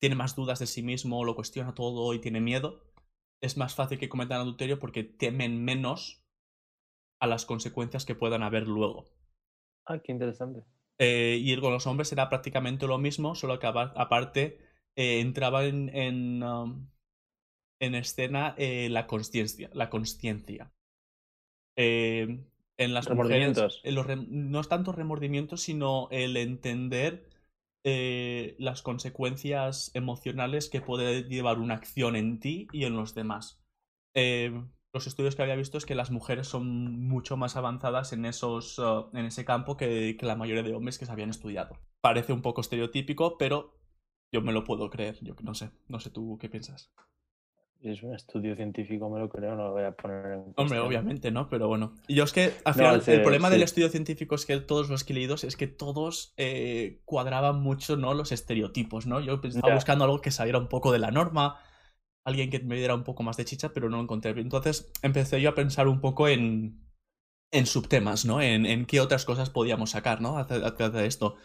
[0.00, 2.80] tiene más dudas de sí mismo, lo cuestiona todo y tiene miedo,
[3.42, 6.21] es más fácil que cometan adulterio porque temen menos
[7.22, 9.06] a las consecuencias que puedan haber luego.
[9.86, 10.64] Ah, qué interesante.
[10.98, 14.58] Eh, y con los hombres era prácticamente lo mismo, solo que apa- aparte
[14.96, 16.88] eh, entraba en, en, um,
[17.80, 19.70] en escena eh, la consciencia.
[19.72, 20.72] La consciencia.
[21.76, 22.44] Eh,
[22.76, 23.80] en las Remordimientos.
[23.84, 27.28] en los rem- no es tanto remordimientos, sino el entender
[27.84, 33.62] eh, las consecuencias emocionales que puede llevar una acción en ti y en los demás.
[34.92, 38.78] Los estudios que había visto es que las mujeres son mucho más avanzadas en, esos,
[38.78, 41.78] uh, en ese campo que, que la mayoría de hombres que se habían estudiado.
[42.02, 43.72] Parece un poco estereotípico, pero
[44.32, 45.16] yo me lo puedo creer.
[45.22, 46.92] Yo no sé, no sé tú qué piensas.
[47.80, 50.86] Es un estudio científico, me lo creo, no lo voy a poner en Hombre, cuestión.
[50.86, 51.48] obviamente, ¿no?
[51.48, 51.94] Pero bueno.
[52.06, 53.64] Yo es que al No, final sí, el problema del sí.
[53.64, 57.96] estudio científico es que todos los que he leído es que todos eh, cuadraban mucho,
[57.96, 58.14] ¿no?
[58.14, 59.20] Los estereotipos, ¿no?
[59.20, 59.74] Yo pues, estaba Ya.
[59.76, 61.58] buscando algo que saliera un poco de la norma,
[62.24, 64.30] alguien que me diera un poco más de chicha, pero no lo encontré.
[64.30, 66.80] Entonces empecé yo a pensar un poco en,
[67.50, 68.40] en subtemas, ¿no?
[68.40, 70.38] En, en qué otras cosas podíamos sacar, ¿no?
[70.38, 71.36] Acerca de esto.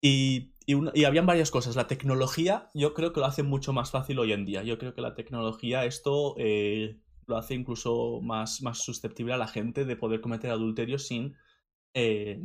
[0.00, 1.76] Y, y, y habían varias cosas.
[1.76, 4.62] La tecnología yo creo que lo hace mucho más fácil hoy en día.
[4.62, 9.48] Yo creo que la tecnología esto eh, lo hace incluso más, más susceptible a la
[9.48, 11.36] gente de poder cometer adulterio sin,
[11.94, 12.40] eh,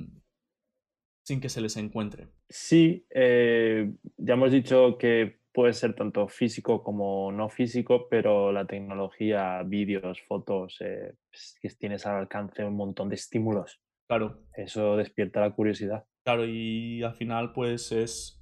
[1.24, 2.30] sin que se les encuentre.
[2.48, 8.66] Sí, eh, ya hemos dicho que puede ser tanto físico como no físico, pero la
[8.66, 13.82] tecnología, vídeos, fotos, eh, pues, que tienes al alcance un montón de estímulos.
[14.08, 16.06] Claro, Eso despierta la curiosidad.
[16.24, 18.39] claro, y al final pues es,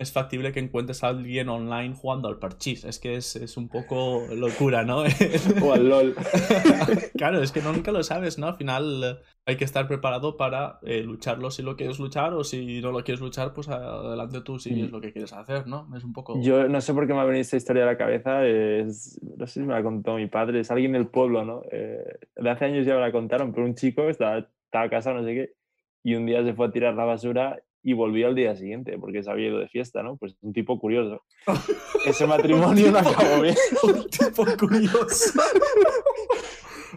[0.00, 2.84] es factible que encuentres a alguien online jugando al parchís.
[2.84, 5.02] Es que es, es un poco locura, ¿no?
[5.62, 6.14] O al LOL.
[7.16, 8.46] claro, es que no, nunca lo sabes, ¿no?
[8.46, 12.44] Al final eh, hay que estar preparado para eh, lucharlo si lo quieres luchar o
[12.44, 15.88] si no lo quieres luchar, pues adelante tú si es lo que quieres hacer, ¿no?
[15.96, 16.40] Es un poco...
[16.40, 18.46] Yo no sé por qué me ha venido esta historia a la cabeza.
[18.46, 20.60] es- no sé si me la contó mi padre.
[20.60, 21.62] Es alguien del pueblo, ¿no?
[21.72, 22.04] Eh,
[22.36, 25.34] de hace años ya me la contaron, pero un chico estaba, estaba casado, no sé
[25.34, 25.54] qué,
[26.04, 29.22] y un día se fue a tirar la basura y volvió al día siguiente porque
[29.22, 30.16] se había ido de fiesta, ¿no?
[30.16, 31.22] Pues un tipo curioso.
[32.04, 33.56] Ese matrimonio no acabó bien.
[33.82, 35.40] un tipo curioso.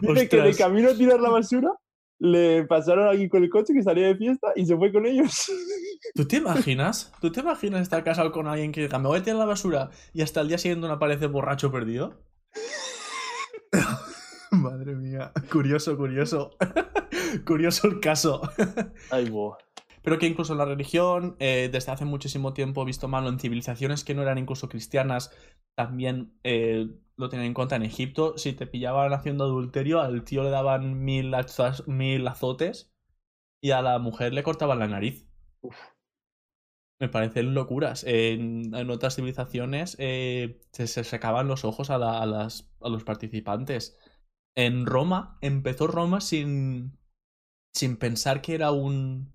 [0.00, 1.70] Dice que de camino a tirar la basura
[2.18, 5.06] le pasaron a alguien con el coche que salía de fiesta y se fue con
[5.06, 5.50] ellos.
[6.14, 7.12] ¿Tú te imaginas?
[7.20, 9.90] ¿Tú te imaginas estar casado con alguien que diga, me voy a tirar la basura
[10.12, 12.24] y hasta el día siguiente no aparece borracho perdido?
[14.52, 16.50] Madre mía, curioso, curioso.
[17.44, 18.42] curioso el caso.
[19.10, 19.56] Ay, bo.
[20.02, 24.04] Pero que incluso en la religión, eh, desde hace muchísimo tiempo, visto malo en civilizaciones
[24.04, 25.32] que no eran incluso cristianas,
[25.76, 28.36] también eh, lo tenían en cuenta en Egipto.
[28.38, 31.34] Si te pillaban haciendo adulterio, al tío le daban mil,
[31.86, 32.92] mil azotes
[33.62, 35.26] y a la mujer le cortaban la nariz.
[35.62, 35.76] Uf.
[37.00, 38.04] Me parecen locuras.
[38.04, 42.88] En, en otras civilizaciones eh, se, se sacaban los ojos a, la- a las, a
[42.88, 43.98] los participantes.
[44.54, 46.98] En Roma, empezó Roma sin,
[47.74, 49.34] sin pensar que era un,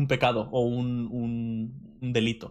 [0.00, 1.08] un pecado o un,
[2.14, 2.48] delito.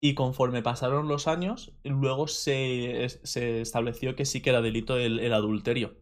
[0.00, 5.18] Y conforme pasaron los años, luego se, se estableció que sí que era delito el,
[5.18, 5.96] el adulterio.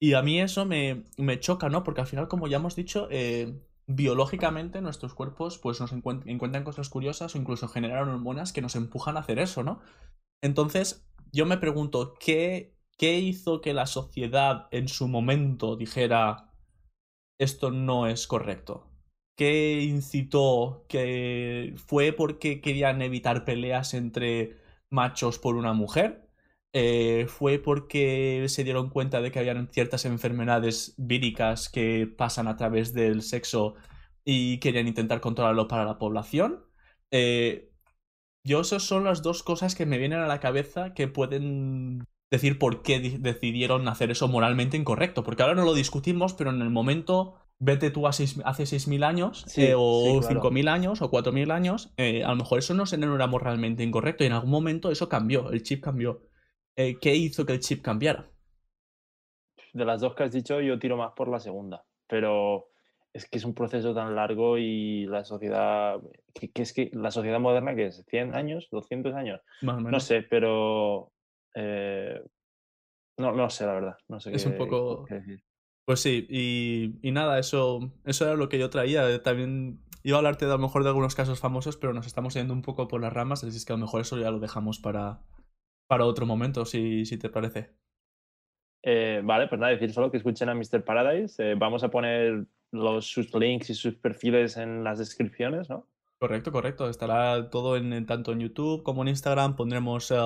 [0.00, 1.82] Y a mí eso me, me choca, ¿no?
[1.84, 6.62] Porque al final, como ya hemos dicho, eh, biológicamente nuestros cuerpos pues nos encuent- encuentran
[6.64, 9.80] cosas curiosas o incluso generan hormonas que nos empujan a hacer eso, ¿no?
[10.42, 16.47] Entonces, yo me pregunto, ¿qué, qué hizo que la sociedad en su momento dijera
[17.38, 18.88] esto no es correcto?
[19.36, 20.84] ¿Qué incitó?
[20.88, 24.56] ¿Que fue porque querían evitar peleas entre
[24.90, 26.28] machos por una mujer?
[26.72, 32.56] Eh, ¿Fue porque se dieron cuenta de que habían ciertas enfermedades víricas que pasan a
[32.56, 33.74] través del sexo
[34.24, 36.64] y querían intentar controlarlo para la población?
[37.10, 37.70] Eh,
[38.44, 42.58] yo, esas son las dos cosas que me vienen a la cabeza que pueden decir
[42.58, 45.22] por qué di- decidieron hacer eso moralmente incorrecto.
[45.24, 49.02] Porque ahora no lo discutimos, pero en el momento, vete tú a seis- hace 6.000
[49.04, 50.40] años, Sí, eh, o sí, claro.
[50.40, 53.82] 5.000 años, o 4.000 años, eh, a lo mejor eso no, se- no era moralmente
[53.82, 54.24] incorrecto.
[54.24, 56.22] Y en algún momento eso cambió, el chip cambió.
[56.76, 58.30] Eh, ¿Qué hizo que el chip cambiara?
[59.72, 61.84] De las dos que has dicho, yo tiro más por la segunda.
[62.06, 62.68] Pero
[63.12, 65.98] es que es un proceso tan largo y la sociedad.
[66.34, 68.04] Que, que es que la sociedad moderna, que es?
[68.06, 68.68] ¿100 años?
[68.70, 69.40] ¿200 años?
[69.62, 69.92] Más o menos.
[69.92, 71.12] No sé, pero.
[71.54, 72.22] Eh,
[73.18, 73.96] no, no sé, la verdad.
[74.08, 75.42] No sé Es qué, un poco- qué decir.
[75.84, 79.08] Pues sí, y, y nada, eso, eso era lo que yo traía.
[79.10, 82.06] Eh, También iba a hablarte de, a lo mejor de algunos casos famosos, pero nos
[82.06, 84.30] estamos yendo un poco por las ramas, así es que a lo mejor eso ya
[84.30, 85.20] lo dejamos para,
[85.88, 87.74] para otro momento, si, si te parece.
[88.84, 90.84] Eh, vale, pues nada, decir solo que escuchen a Mr.
[90.84, 91.42] Paradise.
[91.52, 95.86] Eh, vamos a poner los, sus links y sus perfiles en las descripciones, ¿no?
[96.20, 96.88] Correcto, correcto.
[96.88, 99.56] Estará todo en, tanto en YouTube como en Instagram.
[99.56, 100.16] Pondremos eh,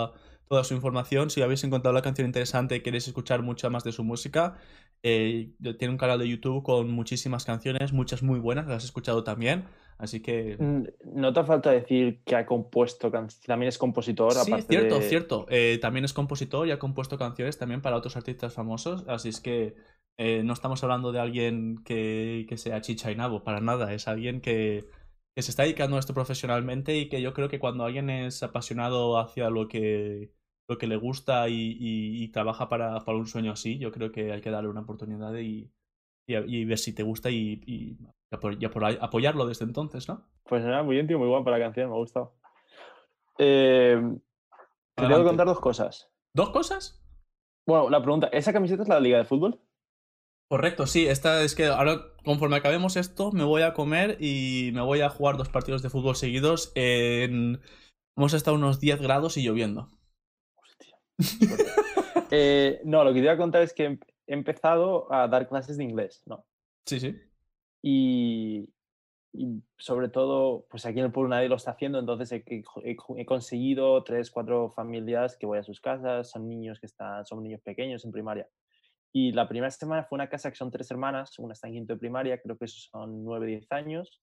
[0.53, 1.31] toda su información.
[1.31, 4.59] Si habéis encontrado la canción interesante y queréis escuchar mucha más de su música,
[5.03, 9.25] eh, tiene un canal de YouTube con muchísimas canciones, muchas muy buenas, las he escuchado
[9.25, 9.65] también.
[9.97, 10.83] Así que Mm,
[11.15, 14.33] No te falta decir que ha compuesto, can- también es compositor.
[14.35, 15.47] Sí, aparte cierto, de- cierto.
[15.49, 19.05] Eh, también es compositor y ha compuesto canciones también para otros artistas famosos.
[19.09, 19.75] Así es que
[20.19, 23.95] eh, no estamos hablando de alguien que, que sea chicha y nabo, para nada.
[23.95, 24.85] Es alguien que,
[25.35, 28.43] que se está dedicando a esto profesionalmente y que yo creo que cuando alguien es
[28.43, 30.31] apasionado hacia lo que,
[30.73, 34.11] lo que le gusta y, y- y trabaja para, para un sueño así, yo creo
[34.13, 35.71] que hay que darle una oportunidad y,
[36.27, 37.97] y, ver si te gusta y, y
[38.31, 40.27] apo- apoyarlo desde entonces, ¿no?
[40.45, 42.35] Pues nada, muy bien, tío, muy guapa la canción, me ha gustado.
[43.39, 44.01] Eh,
[44.95, 46.11] te tengo que contar dos cosas.
[46.35, 47.03] ¿Dos cosas?
[47.67, 49.61] Bueno, la pregunta, ¿esa camiseta es la de Liga de Fútbol?
[50.51, 54.83] Correcto, sí, esta es que ahora conforme acabemos esto me voy a comer y me
[54.83, 57.61] voy a jugar dos partidos de fútbol seguidos en...
[58.19, 59.89] Hemos estado unos 10 grados y lloviendo.
[62.31, 63.85] Eh, no, lo que te iba a contar es que
[64.27, 66.47] he empezado a dar clases de inglés, ¿no?
[66.87, 67.15] Sí, sí.
[67.83, 68.69] Y,
[69.35, 72.97] y sobre todo, pues aquí en el pueblo nadie lo está haciendo, entonces he, he-
[73.19, 77.43] he- conseguido tres, cuatro familias que voy a sus casas, son niños que están, son
[77.43, 78.49] niños pequeños en primaria.
[79.13, 81.93] Y la primera semana fue una casa que son tres hermanas, una está en quinto
[81.95, 84.23] de primaria, creo que son nueve, diez años,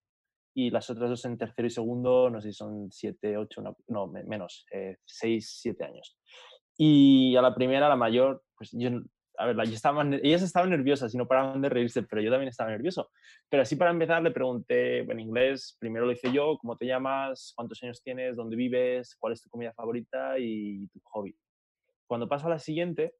[0.55, 3.77] y las otras dos en tercero y segundo, no sé si son siete, ocho, no,
[3.87, 6.17] no, me- menos, eh, seis, siete años.
[6.81, 8.89] Y a la primera, la mayor, pues yo,
[9.37, 12.47] a ver, yo estaba, ellas estaban nerviosas y no paraban de reírse, pero yo también
[12.47, 13.11] estaba nervioso.
[13.49, 17.51] Pero así para empezar le pregunté en inglés, primero lo hice yo, ¿cómo te llamas?
[17.53, 18.37] ¿Cuántos años tienes?
[18.37, 19.17] ¿Dónde vives?
[19.19, 20.39] ¿Cuál es tu comida favorita?
[20.39, 21.35] Y tu hobby.
[22.07, 23.13] Cuando paso a la siguiente,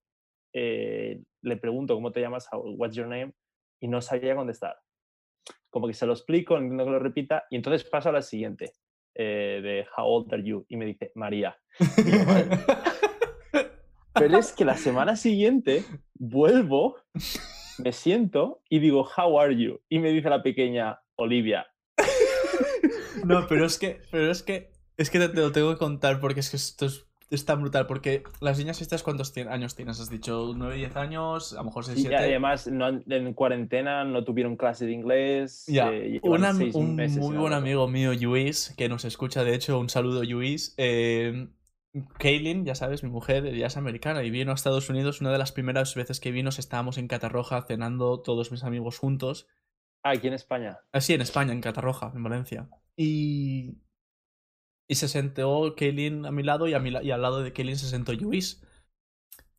[0.54, 2.48] eh, le pregunto, ¿cómo te llamas?
[2.54, 3.34] What's your name?
[3.82, 4.78] Y no sabía contestar.
[5.70, 8.72] Como que se lo explico, entiendo que lo repita, y entonces paso a la siguiente,
[9.16, 10.66] eh, de How old are you?
[10.70, 11.58] Y me dice, María.
[11.98, 12.20] Y yo.
[14.14, 15.84] Pero es que la semana siguiente
[16.16, 16.98] vuelvo,
[17.84, 19.80] me siento y digo, How are you?
[19.90, 21.68] Y me dice la pequeña, Olivia.
[23.26, 26.20] No, pero es que, pero es que, es que te, te lo tengo que contar
[26.20, 27.88] porque es que esto es, es tan brutal.
[27.88, 30.00] Porque las niñas estas, ¿cuántos años tienes?
[30.00, 32.16] Has dicho 9, 10 años, a lo mejor 6, Y 7.
[32.16, 35.66] además, no en cuarentena no tuvieron clase de inglés.
[35.68, 39.80] Ya, eh, llevan un, meses muy buen amigo mío, Luis, que nos escucha, de hecho,
[39.80, 40.74] un saludo, Luis.
[40.78, 41.48] Eh,
[42.20, 45.22] Kaylin, ya sabes, mi mujer, ella es americana y vino a Estados Unidos.
[45.22, 49.48] Una de las primeras veces que vino, estábamos en Catarroja cenando todos mis amigos juntos.
[50.04, 50.80] Ah, aquí en España.
[50.92, 52.70] Ah, sí, en España, en Catarroja, en Valencia.
[52.96, 53.80] Y.
[54.88, 57.54] Y se sentó Kaylin a mi lado y, a mi la- y al lado de
[57.54, 58.64] Kaylin se sentó Luis.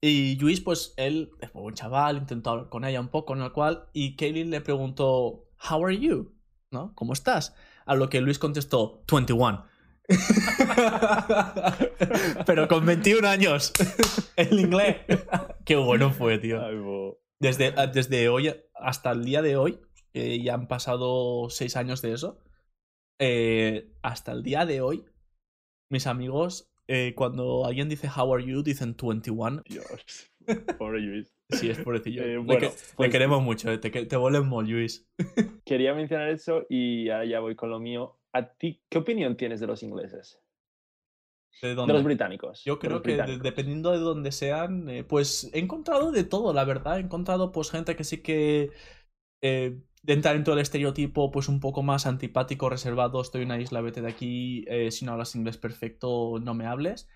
[0.01, 3.53] Y Luis, pues él es un chaval, intentó hablar con ella un poco, en el
[3.53, 3.88] cual.
[3.93, 6.35] Y Kaylin le preguntó, ¿How are you?
[6.73, 6.95] ¿No?
[6.95, 7.55] ¿Cómo estás?
[7.87, 9.66] A lo que Luis contestó, 21.
[12.46, 13.73] Pero con 21 años.
[14.37, 14.96] en inglés.
[15.64, 17.18] Qué bueno fue, tío.
[17.40, 19.81] Desde, ah, desde hoy hasta el día de hoy,
[20.12, 22.38] que ya han pasado seis años de eso,
[23.18, 25.05] eh, hasta el día de hoy,
[25.90, 29.62] mis amigos, eh, cuando alguien dice How are you, dicen 21.
[29.66, 30.31] Dios.
[30.79, 31.33] Pobre Luis.
[31.51, 32.23] Sí, es pobrecillo.
[32.23, 35.09] Eh, Le bueno, le, pues- queremos mucho, eh, te, te vuelven muy, Luis.
[35.64, 38.20] Quería mencionar eso y ahora ya voy con lo mío.
[38.33, 40.40] ¿A ti qué opinión tienes de los ingleses?
[41.62, 41.93] ¿De De dónde?
[41.93, 42.64] los británicos.
[42.64, 46.64] Yo creo que de- dependiendo de dónde sean, eh, pues he encontrado de todo, la
[46.64, 46.99] verdad.
[46.99, 48.71] He encontrado pues gente que sí que
[49.43, 53.81] eh, entra dentro del estereotipo pues un poco más antipático, reservado, estoy en una isla,
[53.83, 57.09] vete de aquí, eh, si no hablas inglés perfecto, no me hables.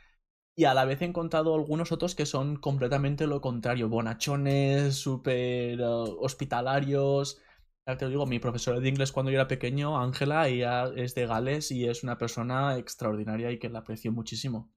[0.57, 5.81] Y a la vez he encontrado algunos otros que son completamente lo contrario, bonachones, súper
[5.81, 7.41] eh, hospitalarios.
[7.87, 11.15] Ya te lo digo, mi profesora de inglés cuando yo era pequeño, Ángela, ella es
[11.15, 14.73] de Gales y es una persona extraordinaria y que la aprecio muchísimo.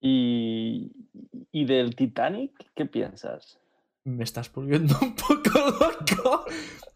[0.00, 0.90] Y,
[1.52, 3.60] y del Titanic, ¿qué piensas?
[4.04, 6.44] Me estás volviendo un poco loco.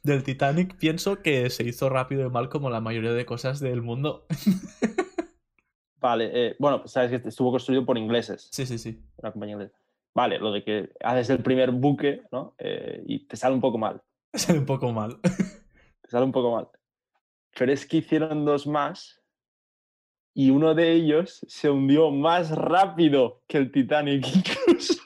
[0.02, 3.82] Del Titanic pienso que se hizo rápido y mal como la mayoría de cosas del
[3.82, 4.26] mundo.
[6.00, 9.00] Vale, eh, bueno, pues sabes que estuvo construido por ingleses, Sí, sí, sí.
[9.18, 9.78] una compañía inglesa.
[10.14, 12.54] Vale, lo de que haces el primer buque, ¿no?
[12.58, 14.02] Eh, y te sale un poco mal,
[14.38, 15.18] Sale un poco mal.
[16.08, 16.68] sale un poco mal.
[17.58, 19.22] Pero es que hicieron dos más
[20.34, 25.00] y uno de ellos se hundió más rápido que el Titanic incluso.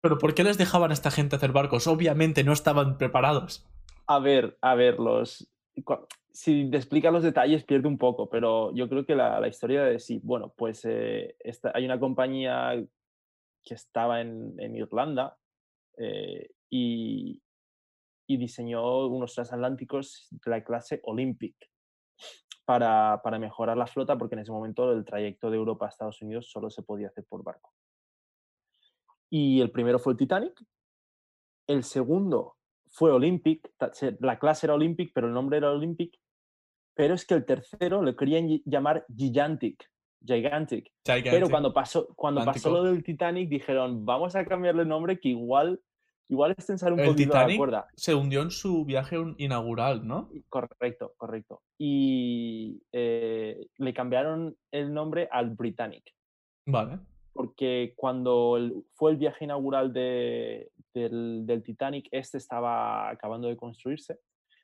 [0.00, 1.86] Pero ¿por qué les dejaban a esta gente hacer barcos?
[1.88, 3.66] Obviamente no estaban preparados.
[4.06, 5.50] A ver, a ver, los.
[6.30, 9.82] Si te explica los detalles pierde un poco, pero yo creo que la, la historia
[9.82, 12.72] de sí, bueno, pues eh, esta- hay una compañía
[13.64, 15.38] que estaba en, en Irlanda
[15.98, 17.42] eh, y,
[18.26, 21.56] y diseñó unos transatlánticos de la clase Olympic
[22.64, 26.20] para, para mejorar la flota, porque en ese momento el trayecto de Europa a Estados
[26.22, 27.72] Unidos solo se podía hacer por barco.
[29.30, 30.64] Y el primero fue el Titanic,
[31.68, 32.56] el segundo
[32.88, 33.72] fue Olympic,
[34.20, 36.16] la clase era Olympic, pero el nombre era Olympic,
[36.94, 39.90] pero es que el tercero lo querían ll- llamar Gigantic,
[40.24, 40.92] Gigantic,
[41.30, 45.28] pero cuando pasó, cuando pasó lo del Titanic dijeron, vamos a cambiarle el nombre que
[45.30, 45.80] igual,
[46.28, 47.86] igual es tensar un El poquito la Titanic cuerda.
[47.94, 50.28] se hundió en su viaje inaugural, ¿no?
[50.48, 51.62] Correcto, correcto.
[51.78, 56.12] Y eh, le cambiaron el nombre al Britannic,
[56.66, 56.98] Vale.
[57.32, 58.58] porque cuando
[58.94, 64.18] fue el viaje inaugural de- del, del Titanic, este estaba acabando de construirse.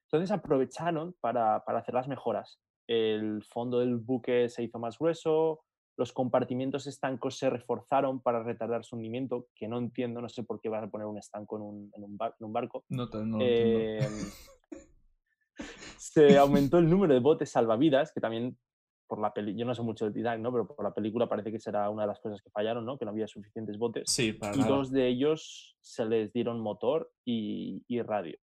[0.05, 2.59] Entonces aprovecharon para, para hacer las mejoras.
[2.87, 5.61] El fondo del buque se hizo más grueso,
[5.97, 10.61] los compartimientos estancos se reforzaron para retardar su hundimiento, que no entiendo, no sé por
[10.61, 12.85] qué vas a poner un estanco en un, en un bar- en un barco.
[12.89, 13.39] No, te- no.
[13.41, 14.11] Em,
[15.99, 18.57] se aumentó el número de botes salvavidas, que también
[19.07, 20.51] por la peli, yo no sé mucho del Titanic, ¿no?
[20.53, 22.97] Pero por la película parece que será una de las cosas que fallaron, ¿no?
[22.99, 24.11] Que no había suficientes botes.
[24.11, 24.71] Sí, para Y nada.
[24.71, 28.39] dos de ellos se les dieron motor y, y radio.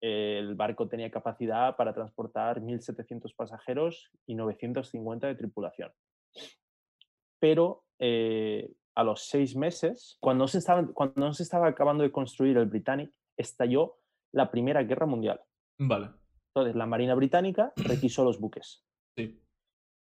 [0.00, 5.92] El barco tenía capacidad para transportar 1.700 pasajeros y 950 de tripulación.
[7.46, 12.02] Pero eh, a los seis meses, cuando no, se estaba, cuando no se estaba acabando
[12.02, 14.00] de construir el Britannic, estalló
[14.32, 15.40] la Primera Guerra Mundial.
[15.78, 16.10] Vale.
[16.48, 18.84] Entonces, la Marina Británica requisó los buques.
[19.16, 19.40] Sí.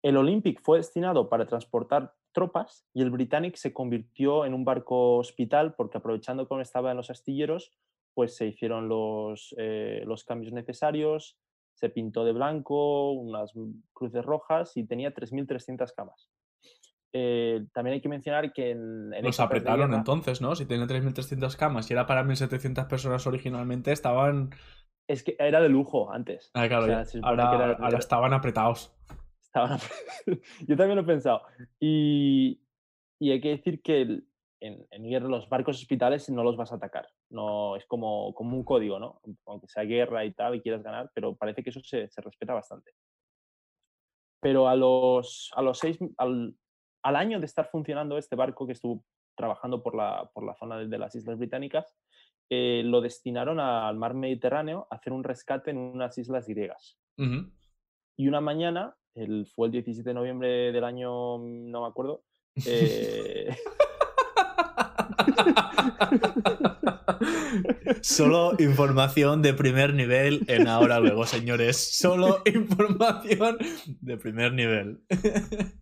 [0.03, 5.17] El Olympic fue destinado para transportar tropas y el Britannic se convirtió en un barco
[5.17, 7.71] hospital porque aprovechando que estaba en los astilleros,
[8.13, 11.39] pues se hicieron los, eh, los cambios necesarios,
[11.73, 13.51] se pintó de blanco, unas
[13.93, 16.29] cruces rojas y tenía 3.300 camas.
[17.13, 19.13] Eh, también hay que mencionar que en...
[19.13, 20.55] en Los apretaron guerra- entonces, ¿no?
[20.55, 24.49] Si tenía 3.300 camas y era para 1.700 personas originalmente, estaban...
[25.07, 26.51] Es que era de lujo antes.
[26.53, 28.93] Ah, claro, O sea, se ahora, que era- ahora era- estaban apretados.
[29.41, 29.91] Estaban apre-
[30.67, 31.41] Yo también lo he pensado.
[31.79, 32.61] Y,
[33.19, 34.27] y hay que decir que el-
[34.61, 37.09] en, en guerra los barcos hospitales no los vas a atacar.
[37.29, 39.19] No, es como, como un código, ¿no?
[39.47, 42.53] Aunque sea guerra y tal y quieras ganar, pero parece que eso se, se respeta
[42.53, 42.91] bastante.
[44.39, 46.55] Pero a los, a los seis, al,
[47.03, 49.03] al año de estar funcionando este barco que estuvo
[49.35, 51.95] trabajando por la, por la zona de, de las Islas Británicas,
[52.49, 56.97] eh, lo destinaron al mar Mediterráneo a hacer un rescate en unas islas griegas.
[58.17, 62.23] Y una mañana, el, fue el 17 de noviembre del año, no me acuerdo,
[62.65, 63.55] eh,
[68.01, 71.97] Solo información de primer nivel en ahora luego, señores.
[71.97, 73.57] Solo información
[74.01, 75.01] de primer nivel.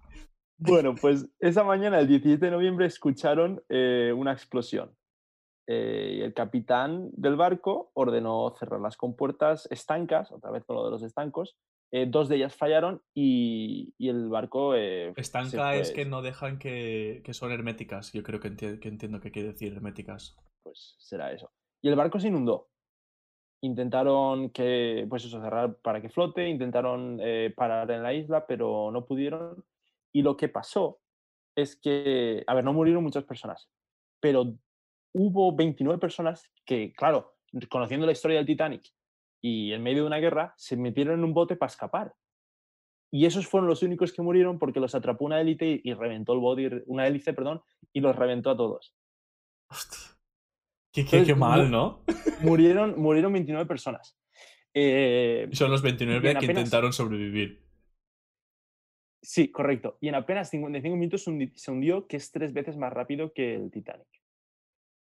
[0.60, 4.92] Bueno, pues esa mañana, el 17 de noviembre, escucharon eh, una explosión.
[5.68, 10.92] Eh, el capitán del barco ordenó cerrar las compuertas estancas, otra vez con lo de
[10.92, 11.56] los estancos.
[11.92, 14.76] Eh, dos de ellas fallaron y, y el barco...
[14.76, 18.12] eh, Estanca es que no dejan que, que son herméticas.
[18.14, 20.36] Yo creo que, enti- que entiendo qué quiere decir herméticas.
[20.64, 21.52] Pues será eso.
[21.82, 22.68] Y el barco se inundó.
[23.62, 28.90] Intentaron que, pues eso, cerrar para que flote, intentaron eh, parar en la isla, pero
[28.92, 29.64] no pudieron.
[30.14, 31.00] Y lo que pasó
[31.56, 33.70] es que, a ver, no murieron muchas personas,
[34.20, 34.56] pero
[35.14, 37.36] hubo 29 personas que, claro,
[37.70, 38.84] conociendo la historia del Titanic
[39.42, 42.14] y en medio de una guerra, se metieron en un bote para escapar.
[43.12, 46.34] Y esos fueron los únicos que murieron porque los atrapó una élite y, y reventó
[46.34, 48.94] el bote, y re- una hélice, perdón, y los reventó a todos.
[49.72, 50.00] Hostia.
[50.94, 52.04] Qué, qué- Entonces, qué mal, ¿no?
[52.42, 54.16] Murieron, murieron 29 personas.
[54.74, 57.64] Eh, son los 29 Bien, que apenas- intentaron sobrevivir.
[59.30, 59.98] Sí, correcto.
[60.02, 63.32] Y en apenas 55 minutos se hundi- se hundió, que es tres veces más rápido
[63.32, 64.08] que el Titanic.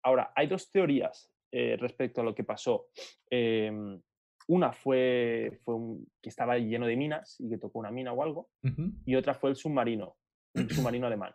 [0.04, 2.88] Ahora, hay dos teorías eh, respecto a lo que pasó.
[3.30, 4.02] Em,
[4.50, 8.22] una fue, fue un- que estaba lleno de minas y que tocó una mina o
[8.22, 8.50] algo.
[9.06, 10.18] Y otra fue el submarino,
[10.56, 11.34] un submarino alemán.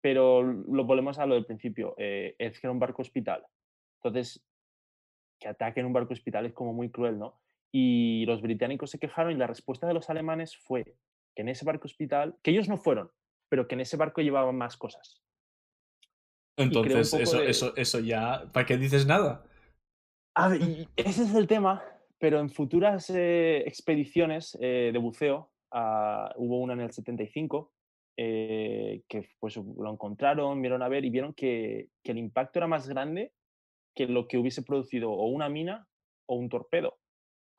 [0.00, 3.44] Pero lo volvemos a lo del principio, eh, es que era un barco hospital.
[4.02, 4.42] Entonces,
[5.40, 7.40] que ataquen un barco hospital es como muy cruel, ¿no?
[7.72, 10.94] Y los británicos se quejaron y la respuesta de los alemanes fue
[11.34, 13.10] que en ese barco hospital, que ellos no fueron,
[13.48, 15.22] pero que en ese barco llevaban más cosas.
[16.56, 18.44] Entonces, eso, de- eso, eso ya.
[18.52, 19.44] ¿Para qué dices nada?
[20.34, 21.82] A ver, y ese es el tema,
[22.18, 27.72] pero en futuras eh, expediciones eh, de buceo, ah, hubo una en el 75,
[28.16, 32.66] eh, que pues lo encontraron, vieron a ver y vieron que, que el impacto era
[32.66, 33.32] más grande
[33.94, 35.88] que lo que hubiese producido o una mina
[36.26, 36.99] o un torpedo,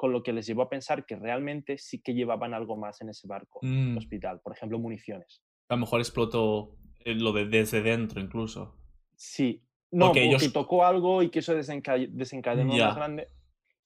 [0.01, 3.09] con lo que les llevó a pensar que realmente sí que llevaban algo más en
[3.09, 5.43] ese barco Mm, hospital, por ejemplo, municiones.
[5.69, 6.75] a lo mejor explotó
[7.05, 8.75] eh, lo de desde dentro, incluso.
[9.15, 13.27] Sí, no, Porque porque ellos- tocó algo y que eso desenca- desencadenó más grande.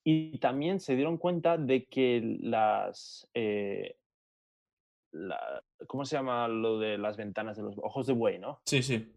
[0.05, 3.29] Y también se dieron cuenta de que las.
[3.33, 3.97] eh,
[5.11, 8.61] la- ¿Cómo se llama lo de las ventanas de los ojos de buey, no?
[8.65, 9.11] Sí, sí.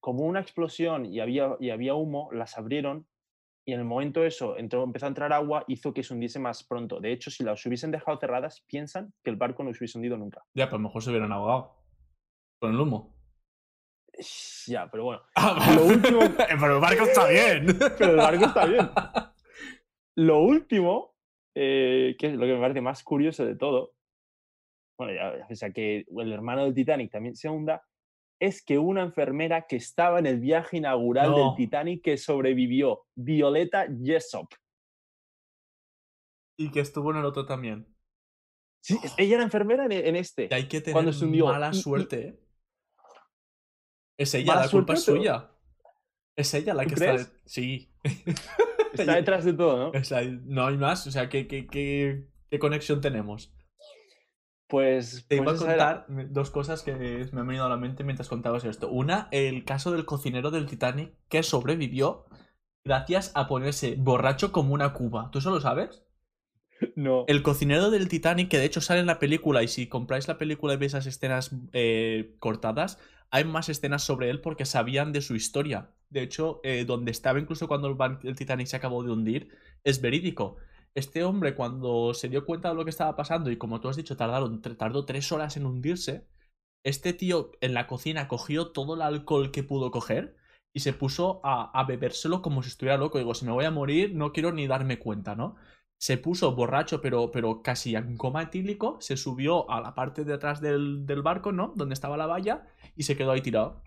[0.00, 3.06] Como una explosión y había, y había humo, las abrieron
[3.66, 6.64] y en el momento eso entró, empezó a entrar agua, hizo que se hundiese más
[6.64, 7.00] pronto.
[7.00, 10.16] De hecho, si las hubiesen dejado cerradas, piensan que el barco no se hubiese hundido
[10.16, 10.42] nunca.
[10.54, 11.76] Ya, pero a lo mejor se hubieran ahogado.
[12.60, 13.14] Con el humo.
[14.66, 15.22] Ya, pero bueno.
[15.36, 16.20] Ah, Lo último-
[16.60, 17.66] pero el barco está bien.
[17.98, 18.90] Pero el barco está bien.
[20.16, 21.14] Lo último,
[21.54, 23.94] eh, que es lo que me parece más curioso de todo,
[24.98, 27.82] bueno, ya, o sea, que el hermano del Titanic también se hunda,
[28.40, 31.36] es que una enfermera que estaba en el viaje inaugural No.
[31.38, 34.48] del Titanic que sobrevivió, Violeta Jessop.
[36.56, 37.86] y que estuvo en el otro también.
[38.82, 40.48] Sí, es- ella era enfermera en, en este.
[40.50, 41.46] Y hay que tener Cuando se hundió.
[41.46, 42.20] mala Y- y- suerte.
[42.28, 42.40] ¿eh?
[44.18, 45.50] Es ella, Mala la culpa es suya.
[46.36, 47.20] Es ella la ¿Tú que crees?
[47.22, 47.38] está.
[47.46, 47.92] Sí.
[48.92, 50.00] Está detrás de todo, ¿no?
[50.44, 51.06] No hay más.
[51.06, 53.54] O sea, ¿qué, qué, qué, qué conexión tenemos?
[54.70, 56.06] Pues, Te iba pues a era.
[56.06, 58.88] contar dos cosas que me han venido a la mente mientras contabas esto.
[58.88, 62.26] Una, el caso del cocinero del Titanic que sobrevivió
[62.84, 65.30] gracias a ponerse borracho como una cuba.
[65.32, 66.04] ¿Tú eso lo sabes?
[66.96, 67.24] No.
[67.28, 70.38] El cocinero del Titanic, que de hecho sale en la película, y si compráis la
[70.38, 72.98] película y veis esas escenas eh, cortadas,
[73.30, 75.90] hay más escenas sobre él porque sabían de su historia.
[76.08, 79.50] De hecho, eh, donde estaba incluso cuando el Titanic se acabó de hundir,
[79.84, 80.56] es verídico.
[80.94, 83.96] Este hombre, cuando se dio cuenta de lo que estaba pasando, y como tú has
[83.96, 86.26] dicho, tardaron, tardó tres horas en hundirse,
[86.84, 90.36] este tío en la cocina cogió todo el alcohol que pudo coger
[90.72, 93.18] y se puso a, a bebérselo como si estuviera loco.
[93.18, 95.56] Digo, si me voy a morir, no quiero ni darme cuenta, ¿no?
[96.00, 100.32] se puso borracho, pero, pero casi en coma etílico, se subió a la parte de
[100.32, 101.74] atrás del, del barco, ¿no?
[101.76, 102.66] Donde estaba la valla,
[102.96, 103.82] y se quedó ahí tirado.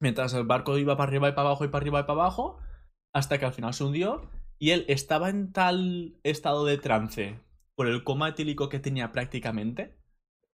[0.00, 2.58] Mientras el barco iba para arriba y para abajo y para arriba y para abajo,
[3.14, 4.30] hasta que al final se hundió,
[4.62, 7.36] y él estaba en tal estado de trance
[7.74, 9.98] por el coma etílico que tenía prácticamente,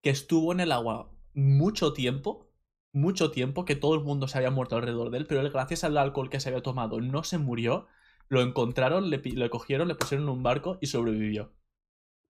[0.01, 2.51] que estuvo en el agua mucho tiempo,
[2.91, 5.85] mucho tiempo, que todo el mundo se había muerto alrededor de él, pero él gracias
[5.85, 7.87] al alcohol que se había tomado no se murió,
[8.29, 11.53] lo encontraron, le, cogieron, le pusieron en un barco y sobrevivió.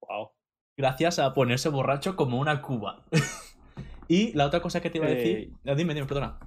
[0.00, 0.30] Wow.
[0.76, 3.04] Gracias a ponerse borracho como una cuba.
[4.08, 5.52] y la otra cosa que te iba a decir...
[5.64, 6.40] Ah, dime, dime, perdona.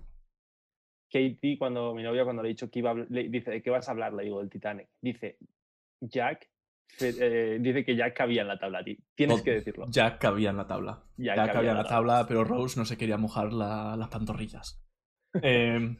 [1.12, 3.88] Katie, cuando mi novia, cuando le he dicho que iba le dice, ¿de qué vas
[3.88, 4.14] a hablar?
[4.14, 4.88] Le digo, del Titanic.
[5.02, 5.38] Dice,
[6.02, 6.50] Jack,
[7.02, 8.84] eh, dice que Jack cabía en la tabla.
[8.84, 9.88] ti- Tienes que decirlo.
[9.90, 11.04] Jack cabía en la tabla.
[11.18, 14.82] Jack Jack cabía en la tabla, pero Rose no se quería mojar la- las pantorrillas.
[15.42, 15.98] Eh,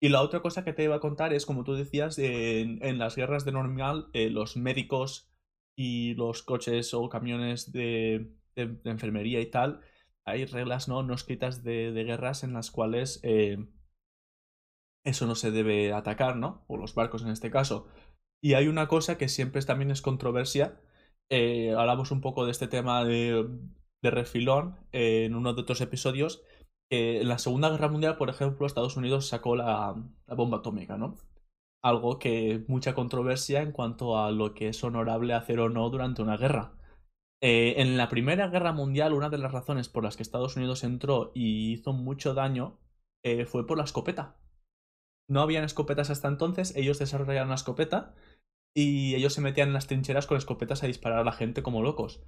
[0.00, 2.98] Y la otra cosa que te iba a contar es, como tú decías, en, en
[2.98, 5.30] las guerras de normal, eh, los médicos
[5.78, 9.80] y los coches o camiones de, de- de enfermería y tal,
[10.26, 13.56] hay reglas no, no escritas de, de guerras en las cuales eh,
[15.04, 16.64] eso no se debe atacar, ¿no?
[16.66, 17.86] O los barcos en este caso.
[18.42, 20.80] Y hay una cosa que siempre también es controversia.
[21.30, 23.46] eh, hablamos un poco de este tema de,
[24.02, 26.42] refilón eh, en uno de otros episodios.
[26.90, 29.94] en la Segunda Guerra Mundial, por ejemplo, Estados Unidos sacó la,
[30.26, 31.16] la bomba atómica, ¿no?
[31.82, 36.22] Algo que mucha controversia en cuanto a lo que es honorable hacer o no durante
[36.22, 36.74] una guerra.
[37.42, 40.84] Eh, en la Primera Guerra Mundial, una de las razones por las que Estados Unidos
[40.84, 42.78] entró y hizo mucho daño
[43.46, 44.36] fue por la escopeta.
[45.28, 48.14] No habían escopetas hasta entonces, ellos desarrollaron una escopeta
[48.74, 51.82] y ellos se metían en las trincheras con escopetas a disparar a la gente como
[51.82, 52.22] locos.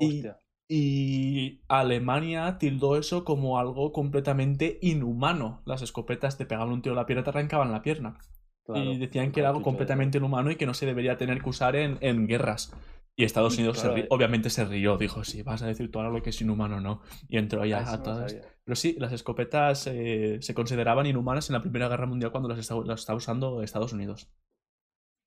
[0.00, 0.24] Y-.
[0.66, 5.62] Y Alemania tildó eso como algo completamente inhumano.
[5.66, 8.18] Las escopetas te pegaban un tiro en la pierna y te arrancaban la pierna.
[8.64, 11.50] claro, y decían que era algo completamente inhumano y que no se debería tener que
[11.50, 12.72] usar en, en guerras.
[13.16, 14.06] Y Estados Unidos se ri- eh.
[14.10, 17.00] obviamente se rió, dijo, sí, vas a decir tú ahora lo que es inhumano, no.
[17.28, 18.36] Y entró ya Ah, a no todas.
[18.64, 22.58] Pero sí, las escopetas eh, se consideraban inhumanas en la Primera Guerra Mundial cuando las
[22.58, 24.28] estaba usando Estados Unidos.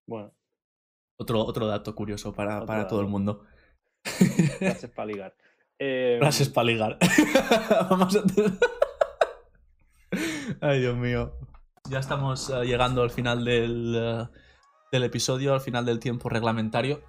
[0.06, 0.34] Bueno,
[1.18, 3.46] Otro, otro dato curioso para, para todo el mundo.
[4.04, 5.36] frases para ligar.
[5.80, 6.98] Eh, Frases para ligar.
[7.90, 8.24] Vamos a
[10.62, 11.34] Ay, Dios mío.
[11.90, 14.28] Ya estamos eh, llegando al final del,
[14.92, 17.02] del episodio, al final del tiempo reglamentario.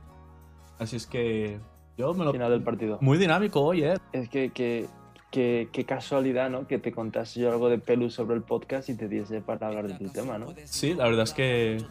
[0.79, 1.59] Así es que
[1.97, 2.33] yo me lo...
[2.33, 2.99] Final del partido.
[3.01, 3.97] Muy dinámico hoy, ¿eh?
[4.13, 4.87] Es que, que,
[5.31, 6.67] que- qué casualidad, ¿no?
[6.67, 9.89] Que te contase yo algo de Pelu sobre el podcast y te diese para hablar
[9.89, 10.55] de tu tema, ¿no?
[10.65, 11.85] Sí, la verdad es que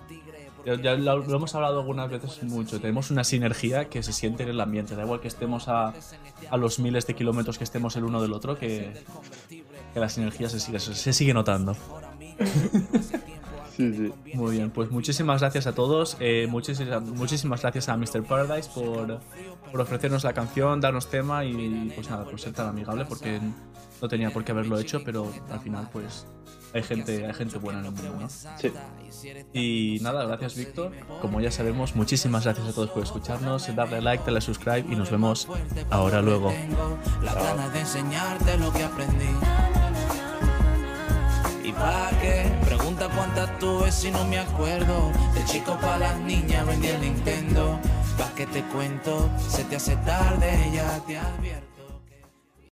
[0.65, 2.79] ya, ya lo, lo hemos hablado algunas veces mucho.
[2.79, 4.95] Tenemos una sinergia que se siente en el ambiente.
[4.95, 5.93] Da igual que estemos a,
[6.49, 8.91] a los miles de kilómetros que estemos el uno del otro, que,
[9.93, 11.75] que la sinergia se sigue, se sigue notando.
[13.77, 14.33] Sí, sí.
[14.33, 16.17] Muy bien, pues muchísimas gracias a todos.
[16.19, 18.23] eh, muchísimas, muchísimas gracias a Mr.
[18.23, 19.19] Paradise por,
[19.71, 23.39] por ofrecernos la canción, darnos tema y pues nada, por ser tan amigable porque
[24.01, 26.25] no tenía por qué haberlo hecho, pero al final pues
[26.73, 28.29] hay gente, hay gente buena en el mundo, ¿no?
[28.29, 28.71] Sí.
[29.53, 30.91] Y nada, gracias Víctor.
[31.21, 33.73] Como ya sabemos, muchísimas gracias a todos por escucharnos.
[33.75, 35.47] Darle like, darle subscribe y nos vemos
[35.89, 36.49] ahora luego.
[36.49, 39.86] Tengo la gana de enseñarte lo que aprendí.
[41.67, 42.49] ¿Y pa' qué?
[42.65, 45.11] Pregunta cuántas tuve si no me acuerdo.
[45.33, 47.77] De chico pa' las niñas vendí el Nintendo.
[48.17, 51.66] Pa' que te cuento, se te hace tarde, ya te advierto.